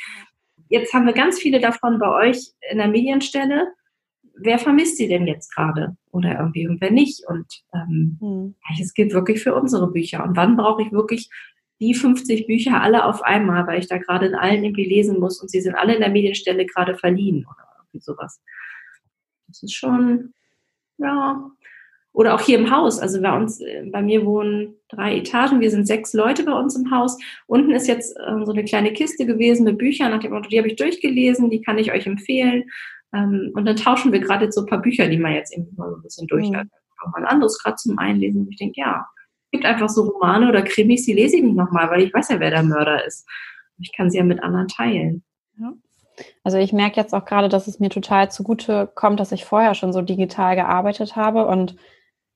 [0.69, 3.67] Jetzt haben wir ganz viele davon bei euch in der Medienstelle.
[4.35, 5.95] Wer vermisst sie denn jetzt gerade?
[6.11, 7.23] Oder irgendwie und wer nicht?
[7.27, 8.55] Und ähm, hm.
[8.81, 10.23] es gilt wirklich für unsere Bücher.
[10.23, 11.29] Und wann brauche ich wirklich
[11.81, 15.41] die 50 Bücher alle auf einmal, weil ich da gerade in allen irgendwie lesen muss
[15.41, 18.39] und sie sind alle in der Medienstelle gerade verliehen oder irgendwie sowas.
[19.47, 20.33] Das ist schon,
[20.97, 21.51] ja.
[22.13, 22.99] Oder auch hier im Haus.
[22.99, 25.61] Also bei uns, bei mir wohnen drei Etagen.
[25.61, 27.17] Wir sind sechs Leute bei uns im Haus.
[27.47, 30.57] Unten ist jetzt äh, so eine kleine Kiste gewesen mit Büchern nach dem Motto, die
[30.57, 32.65] habe ich durchgelesen, die kann ich euch empfehlen.
[33.13, 35.89] Ähm, und dann tauschen wir gerade so ein paar Bücher, die man jetzt irgendwie mal
[35.89, 36.65] so ein bisschen durch hat.
[36.65, 36.69] Mhm.
[37.01, 38.41] Auch mal ein anderes gerade zum Einlesen.
[38.41, 39.07] Und ich denke, ja,
[39.51, 42.39] gibt einfach so Romane oder Krimis, die lese ich nicht nochmal, weil ich weiß ja,
[42.39, 43.27] wer der Mörder ist.
[43.79, 45.23] Ich kann sie ja mit anderen teilen.
[46.43, 49.75] Also ich merke jetzt auch gerade, dass es mir total zugute kommt, dass ich vorher
[49.75, 51.75] schon so digital gearbeitet habe und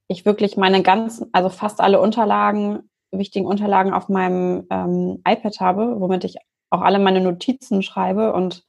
[0.07, 5.99] ich wirklich meine ganzen, also fast alle Unterlagen, wichtigen Unterlagen auf meinem ähm, iPad habe,
[5.99, 6.37] womit ich
[6.69, 8.63] auch alle meine Notizen schreibe und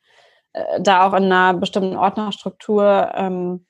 [0.53, 3.66] äh, da auch in einer bestimmten Ordnerstruktur ähm,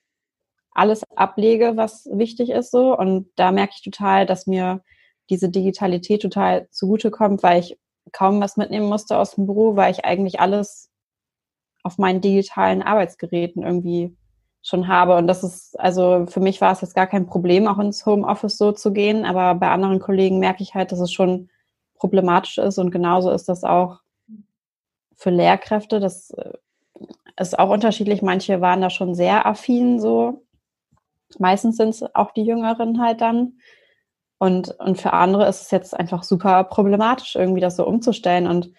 [0.77, 2.97] alles ablege, was wichtig ist so.
[2.97, 4.83] Und da merke ich total, dass mir
[5.31, 7.79] diese Digitalität total zugutekommt, weil ich
[8.12, 10.91] kaum was mitnehmen musste aus dem Büro, weil ich eigentlich alles
[11.83, 14.16] auf meinen digitalen Arbeitsgeräten irgendwie
[14.62, 15.16] schon habe.
[15.16, 18.59] Und das ist, also für mich war es jetzt gar kein Problem, auch ins Homeoffice
[18.59, 19.24] so zu gehen.
[19.24, 21.49] Aber bei anderen Kollegen merke ich halt, dass es schon
[21.95, 22.79] problematisch ist.
[22.79, 24.01] Und genauso ist das auch
[25.16, 26.01] für Lehrkräfte.
[26.01, 26.53] Das äh,
[27.39, 28.22] ist auch unterschiedlich.
[28.22, 30.45] Manche waren da schon sehr affin so
[31.39, 33.59] Meistens sind es auch die Jüngeren halt dann.
[34.39, 38.47] Und, und für andere ist es jetzt einfach super problematisch, irgendwie das so umzustellen.
[38.47, 38.72] Und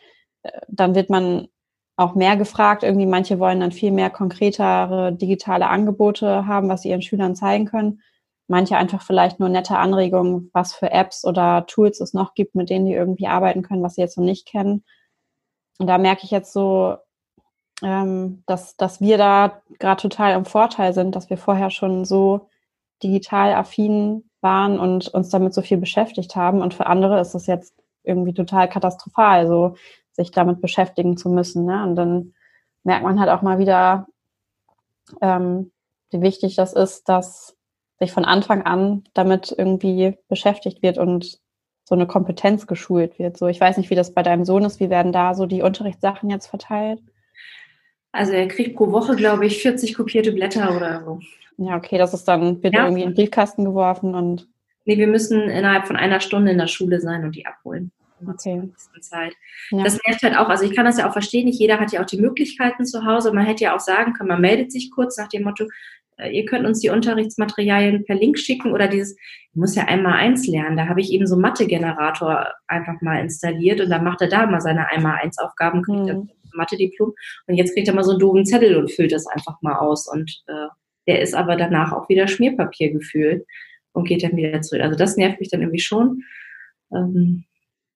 [0.43, 1.47] äh, dann wird man
[1.95, 2.83] auch mehr gefragt.
[2.83, 7.65] Irgendwie manche wollen dann viel mehr konkretere digitale Angebote haben, was sie ihren Schülern zeigen
[7.65, 8.01] können.
[8.47, 12.69] Manche einfach vielleicht nur nette Anregungen, was für Apps oder Tools es noch gibt, mit
[12.69, 14.85] denen die irgendwie arbeiten können, was sie jetzt noch nicht kennen.
[15.79, 16.97] Und da merke ich jetzt so,
[17.83, 22.49] ähm, dass, dass wir da gerade total im Vorteil sind, dass wir vorher schon so
[23.03, 26.61] digital affin waren und uns damit so viel beschäftigt haben.
[26.61, 27.73] Und für andere ist es jetzt
[28.03, 29.75] irgendwie total katastrophal, so
[30.11, 31.65] sich damit beschäftigen zu müssen.
[31.65, 31.83] Ne?
[31.83, 32.33] Und dann
[32.83, 34.07] merkt man halt auch mal wieder,
[35.21, 35.71] ähm,
[36.09, 37.55] wie wichtig das ist, dass
[37.99, 41.39] sich von Anfang an damit irgendwie beschäftigt wird und
[41.83, 43.37] so eine Kompetenz geschult wird.
[43.37, 44.79] So, ich weiß nicht, wie das bei deinem Sohn ist.
[44.79, 47.01] Wie werden da so die Unterrichtssachen jetzt verteilt?
[48.17, 51.19] Also er kriegt pro Woche, glaube ich, 40 kopierte Blätter oder so.
[51.57, 52.85] Ja, okay, das ist dann, wird ja.
[52.85, 54.47] irgendwie in den Briefkasten geworfen und.
[54.85, 57.91] Nee, wir müssen innerhalb von einer Stunde in der Schule sein und die abholen.
[58.25, 58.63] Okay.
[59.01, 59.33] Zeit.
[59.69, 59.83] Ja.
[59.83, 62.01] Das nervt halt auch, also ich kann das ja auch verstehen, nicht jeder hat ja
[62.01, 63.31] auch die Möglichkeiten zu Hause.
[63.31, 65.67] Man hätte ja auch sagen können, man meldet sich kurz nach dem Motto,
[66.17, 70.13] äh, ihr könnt uns die Unterrichtsmaterialien per Link schicken oder dieses, ich muss ja einmal
[70.13, 70.77] eins lernen.
[70.77, 74.61] Da habe ich eben so Mathe-Generator einfach mal installiert und dann macht er da mal
[74.61, 76.29] seine einmal eins Aufgaben, kriegt mhm.
[76.57, 77.13] Mathe-Diplom.
[77.47, 80.07] Und jetzt kriegt er mal so einen doofen Zettel und füllt das einfach mal aus.
[80.07, 80.67] Und äh,
[81.07, 83.45] der ist aber danach auch wieder Schmierpapier gefühlt
[83.93, 84.83] und geht dann wieder zurück.
[84.83, 86.23] Also das nervt mich dann irgendwie schon.
[86.91, 87.45] Ähm,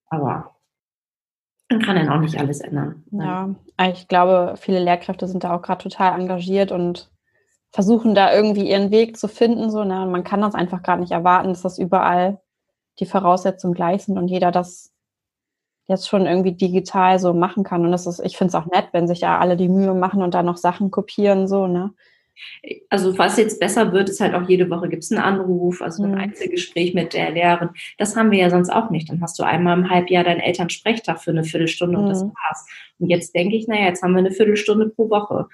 [0.08, 0.56] aber
[1.70, 3.04] man kann dann auch nicht alles ändern.
[3.12, 3.56] Ja,
[3.90, 7.10] ich glaube, viele Lehrkräfte sind da auch gerade total engagiert und
[7.72, 9.72] versuchen da irgendwie ihren Weg zu finden.
[9.72, 10.06] So, ne?
[10.06, 12.42] Man kann das einfach gar nicht erwarten, dass das überall
[13.00, 14.91] die Voraussetzungen gleich sind und jeder das
[15.92, 17.86] jetzt schon irgendwie digital so machen kann.
[17.86, 20.24] Und das ist, ich finde es auch nett, wenn sich ja alle die Mühe machen
[20.24, 21.94] und da noch Sachen kopieren, so, ne?
[22.90, 26.04] Also was jetzt besser wird, ist halt auch jede Woche gibt es einen Anruf, also
[26.04, 26.18] ein mhm.
[26.18, 27.70] Einzelgespräch mit der Lehrerin.
[27.98, 29.10] Das haben wir ja sonst auch nicht.
[29.10, 32.04] Dann hast du einmal im Halbjahr deinen Elternsprechtag für eine Viertelstunde mhm.
[32.04, 32.30] und das mhm.
[32.30, 32.66] war's.
[33.00, 35.48] Und jetzt denke ich, naja, jetzt haben wir eine Viertelstunde pro Woche.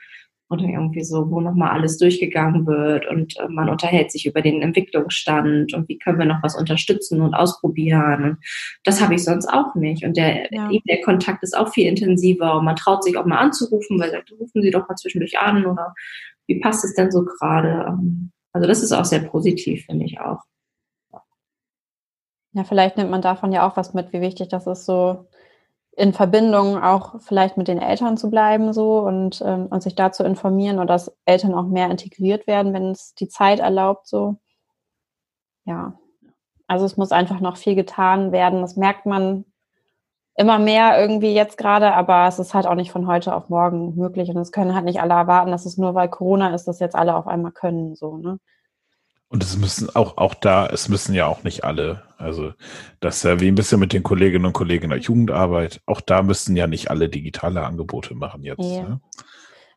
[0.49, 4.61] Oder irgendwie so, wo nochmal alles durchgegangen wird und äh, man unterhält sich über den
[4.61, 8.23] Entwicklungsstand und wie können wir noch was unterstützen und ausprobieren.
[8.23, 8.37] Und
[8.83, 10.05] das habe ich sonst auch nicht.
[10.05, 10.69] Und der ja.
[10.87, 14.31] der kontakt ist auch viel intensiver und man traut sich auch mal anzurufen, weil sagt,
[14.31, 15.93] rufen Sie doch mal zwischendurch an oder
[16.47, 17.85] wie passt es denn so gerade?
[17.87, 20.39] Ähm, also das ist auch sehr positiv, finde ich auch.
[22.53, 25.27] Ja, vielleicht nimmt man davon ja auch was mit, wie wichtig das ist, so
[25.97, 30.11] in Verbindung auch vielleicht mit den Eltern zu bleiben so und, ähm, und sich da
[30.11, 34.37] zu informieren und dass Eltern auch mehr integriert werden, wenn es die Zeit erlaubt so.
[35.65, 35.99] Ja,
[36.67, 38.61] also es muss einfach noch viel getan werden.
[38.61, 39.45] Das merkt man
[40.35, 43.95] immer mehr irgendwie jetzt gerade, aber es ist halt auch nicht von heute auf morgen
[43.95, 46.79] möglich und es können halt nicht alle erwarten, dass es nur weil Corona ist, dass
[46.79, 48.39] jetzt alle auf einmal können so, ne?
[49.29, 52.03] Und es müssen auch, auch da, es müssen ja auch nicht alle.
[52.17, 52.53] Also,
[53.01, 55.81] das ist ja wie ein bisschen mit den Kolleginnen und Kollegen der Jugendarbeit.
[55.85, 58.63] Auch da müssen ja nicht alle digitale Angebote machen jetzt.
[58.63, 58.83] Ja.
[58.83, 59.01] Ne?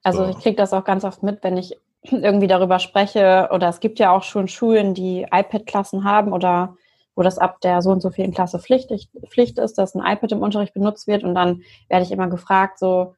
[0.04, 0.30] Also, so.
[0.30, 3.48] ich kriege das auch ganz oft mit, wenn ich irgendwie darüber spreche.
[3.52, 6.76] Oder es gibt ja auch schon Schulen, die iPad-Klassen haben oder
[7.16, 8.90] wo das ab der so und so vielen Klasse Pflicht,
[9.28, 11.24] Pflicht ist, dass ein iPad im Unterricht benutzt wird.
[11.24, 13.14] Und dann werde ich immer gefragt, so,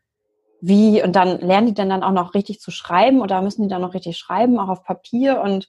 [0.62, 3.68] wie, und dann lernen die denn dann auch noch richtig zu schreiben oder müssen die
[3.68, 5.68] dann noch richtig schreiben, auch auf Papier und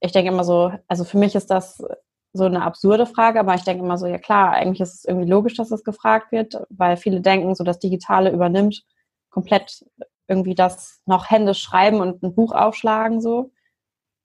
[0.00, 1.82] ich denke immer so, also für mich ist das
[2.32, 5.28] so eine absurde Frage, aber ich denke immer so, ja klar, eigentlich ist es irgendwie
[5.28, 8.84] logisch, dass das gefragt wird, weil viele denken, so das Digitale übernimmt
[9.30, 9.84] komplett
[10.26, 13.50] irgendwie das noch händisch schreiben und ein Buch aufschlagen so.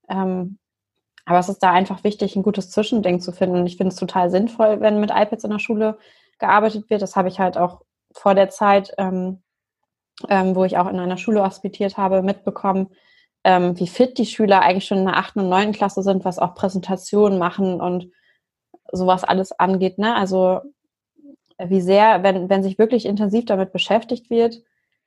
[0.10, 0.60] Ähm,
[1.26, 3.58] aber es ist da einfach wichtig, ein gutes Zwischending zu finden.
[3.58, 5.98] Und ich finde es total sinnvoll, wenn mit iPads in der Schule
[6.40, 7.02] gearbeitet wird.
[7.02, 9.42] Das habe ich halt auch vor der Zeit, ähm,
[10.28, 12.90] ähm, wo ich auch in einer Schule hospitiert habe, mitbekommen,
[13.44, 16.40] ähm, wie fit die Schüler eigentlich schon in der achten und neunten Klasse sind, was
[16.40, 18.10] auch Präsentationen machen und
[18.92, 19.98] sowas alles angeht.
[19.98, 20.16] Ne?
[20.16, 20.62] Also
[21.58, 24.62] wie sehr, wenn, wenn sich wirklich intensiv damit beschäftigt wird,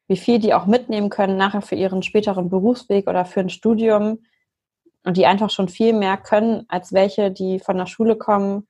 [0.09, 4.24] wie viel die auch mitnehmen können nachher für ihren späteren Berufsweg oder für ein Studium
[5.05, 8.66] und die einfach schon viel mehr können als welche, die von der Schule kommen,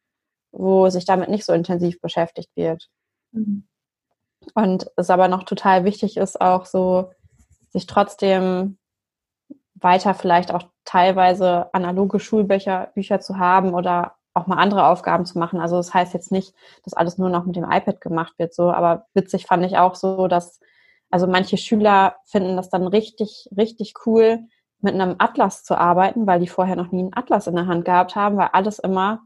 [0.53, 2.89] wo sich damit nicht so intensiv beschäftigt wird.
[3.33, 3.67] Mhm.
[4.55, 7.11] Und es aber noch total wichtig ist, auch so
[7.71, 8.79] sich trotzdem
[9.81, 15.39] weiter vielleicht auch teilweise analoge Schulbücher Bücher zu haben oder auch mal andere Aufgaben zu
[15.39, 15.61] machen.
[15.61, 16.55] Also das heißt jetzt nicht,
[16.85, 19.95] dass alles nur noch mit dem iPad gemacht wird, so, aber witzig fand ich auch
[19.95, 20.61] so, dass
[21.11, 24.41] also manche Schüler finden das dann richtig, richtig cool,
[24.81, 27.85] mit einem Atlas zu arbeiten, weil die vorher noch nie einen Atlas in der Hand
[27.85, 29.23] gehabt haben, weil alles immer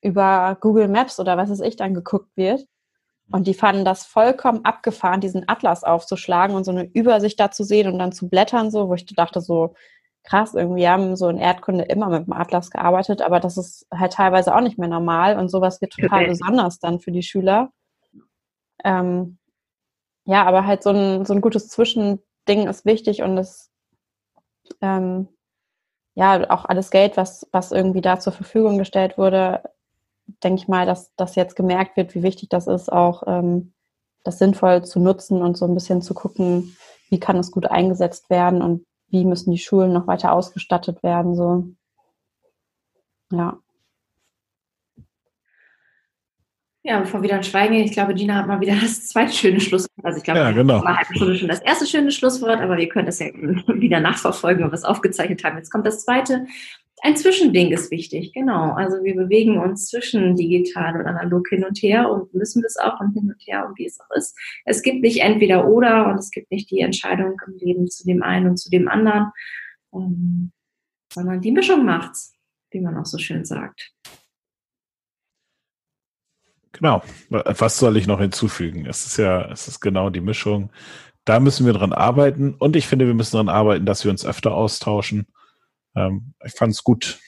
[0.00, 2.66] über Google Maps oder was weiß ich dann geguckt wird.
[3.30, 7.64] Und die fanden das vollkommen abgefahren, diesen Atlas aufzuschlagen und so eine Übersicht da zu
[7.64, 9.74] sehen und dann zu blättern, so, wo ich dachte, so
[10.24, 14.14] krass, irgendwie haben so in Erdkunde immer mit dem Atlas gearbeitet, aber das ist halt
[14.14, 17.70] teilweise auch nicht mehr normal und sowas wird total besonders dann für die Schüler.
[18.82, 19.38] Ähm,
[20.26, 23.70] ja, aber halt so ein, so ein gutes Zwischending ist wichtig und das,
[24.80, 25.28] ähm,
[26.14, 29.62] ja, auch alles Geld, was, was irgendwie da zur Verfügung gestellt wurde,
[30.42, 33.72] denke ich mal, dass das jetzt gemerkt wird, wie wichtig das ist, auch ähm,
[34.22, 36.76] das sinnvoll zu nutzen und so ein bisschen zu gucken,
[37.10, 41.36] wie kann es gut eingesetzt werden und wie müssen die Schulen noch weiter ausgestattet werden.
[41.36, 41.68] So.
[43.30, 43.58] Ja.
[46.86, 50.04] Ja, bevor wir dann schweigen, ich glaube, Gina hat mal wieder das zweite schöne Schlusswort.
[50.04, 50.82] Also ich glaube, ja, genau.
[50.82, 54.64] eine halbe Stunde schon das erste schöne Schlusswort, aber wir können es ja wieder nachverfolgen,
[54.64, 55.56] wenn wir es aufgezeichnet haben.
[55.56, 56.46] Jetzt kommt das zweite
[57.02, 58.72] ein Zwischending ist wichtig, genau.
[58.72, 63.00] Also wir bewegen uns zwischen digital und analog hin und her und müssen das auch
[63.00, 64.38] und hin und her und wie es auch ist.
[64.64, 68.22] Es gibt nicht entweder oder und es gibt nicht die Entscheidung im Leben zu dem
[68.22, 69.32] einen und zu dem anderen,
[69.90, 70.52] um, ähm,
[71.12, 72.32] sondern die Mischung macht's,
[72.70, 73.92] wie man auch so schön sagt.
[76.72, 77.02] Genau.
[77.28, 78.86] Was soll ich noch hinzufügen?
[78.86, 80.70] Es ist ja, es ist genau die Mischung.
[81.24, 84.26] Da müssen wir dran arbeiten und ich finde, wir müssen dran arbeiten, dass wir uns
[84.26, 85.26] öfter austauschen
[85.96, 87.18] ähm, ich fand es gut.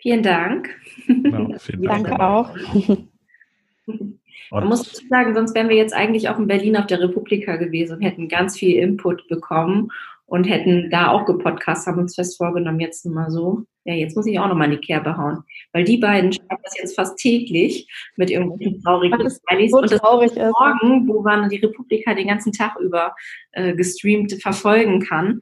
[0.00, 0.70] Vielen Dank.
[1.06, 2.08] Genau, vielen Dank.
[2.08, 2.54] Danke auch.
[4.50, 7.96] Man muss sagen, sonst wären wir jetzt eigentlich auch in Berlin auf der Republika gewesen
[7.96, 9.90] und hätten ganz viel Input bekommen
[10.24, 13.64] und hätten da auch gepodcast, haben uns fest vorgenommen, jetzt mal so.
[13.84, 15.42] Ja, jetzt muss ich auch nochmal in die Kerbe hauen.
[15.72, 19.70] Weil die beiden schreiben das jetzt fast täglich mit irgendwelchen traurigen Smileys.
[19.70, 20.36] So und das traurig ist.
[20.36, 23.14] morgen, wo man die Republika den ganzen Tag über
[23.52, 25.40] äh, gestreamt verfolgen kann,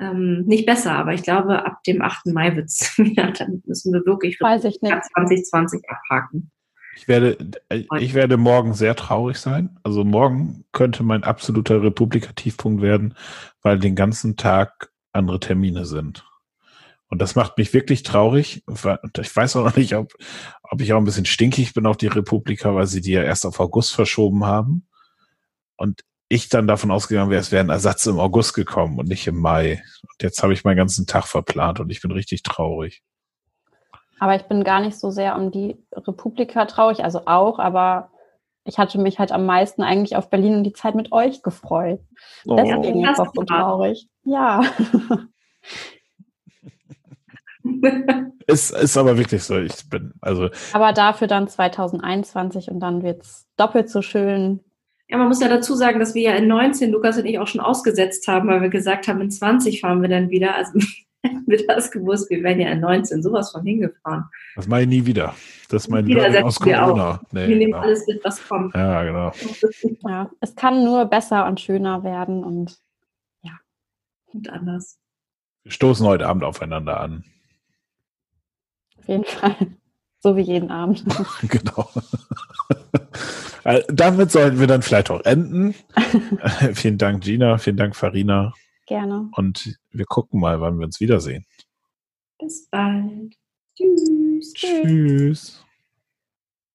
[0.00, 2.26] ähm, nicht besser, aber ich glaube, ab dem 8.
[2.26, 5.04] Mai wird es wieder, dann müssen wir wirklich Weiß ich nicht.
[5.14, 6.50] 2020 abhaken.
[6.96, 7.36] Ich werde,
[7.68, 9.78] äh, ich werde morgen sehr traurig sein.
[9.82, 13.14] Also morgen könnte mein absoluter Republikativpunkt werden,
[13.62, 16.24] weil den ganzen Tag andere Termine sind.
[17.08, 18.64] Und das macht mich wirklich traurig.
[18.66, 20.12] Ich weiß auch noch nicht, ob,
[20.62, 23.46] ob ich auch ein bisschen stinkig bin auf die Republika, weil sie die ja erst
[23.46, 24.86] auf August verschoben haben.
[25.76, 29.26] Und ich dann davon ausgegangen wäre, es wäre ein Ersatz im August gekommen und nicht
[29.26, 29.82] im Mai.
[30.02, 33.02] Und jetzt habe ich meinen ganzen Tag verplant und ich bin richtig traurig.
[34.18, 38.10] Aber ich bin gar nicht so sehr um die Republika traurig, also auch, aber
[38.64, 42.00] ich hatte mich halt am meisten eigentlich auf Berlin und die Zeit mit euch gefreut.
[42.46, 42.56] Oh.
[42.56, 44.08] Deswegen ist auch so traurig.
[44.22, 44.62] Ja.
[48.46, 49.58] ist, ist aber wirklich so.
[49.58, 50.48] Ich bin, also.
[50.72, 54.60] Aber dafür dann 2021 und dann wird es doppelt so schön.
[55.14, 57.46] Ja, man muss ja dazu sagen, dass wir ja in 19, Lukas und ich auch
[57.46, 60.56] schon ausgesetzt haben, weil wir gesagt haben, in 20 fahren wir dann wieder.
[60.56, 60.72] Also
[61.22, 64.24] hätten wir das gewusst, wir wären ja in 19 sowas von hingefahren.
[64.56, 65.36] Das mache ich nie wieder.
[65.68, 67.20] Das ist mein Learning aus Corona.
[67.30, 67.84] Nee, wir nehmen genau.
[67.84, 68.74] alles mit, was kommt.
[68.74, 69.32] Ja, genau.
[70.08, 72.76] Ja, es kann nur besser und schöner werden und
[73.42, 73.52] ja.
[74.32, 74.98] Und anders.
[75.62, 77.22] Wir stoßen heute Abend aufeinander an.
[78.98, 79.54] Auf jeden Fall.
[80.18, 81.04] So wie jeden Abend.
[81.48, 81.88] genau.
[83.64, 85.74] Äh, damit sollten wir dann vielleicht auch enden.
[86.74, 87.58] vielen Dank, Gina.
[87.58, 88.52] Vielen Dank, Farina.
[88.86, 89.30] Gerne.
[89.32, 91.46] Und wir gucken mal, wann wir uns wiedersehen.
[92.38, 93.34] Bis bald.
[93.76, 94.52] Tschüss.
[94.52, 95.63] Tschüss.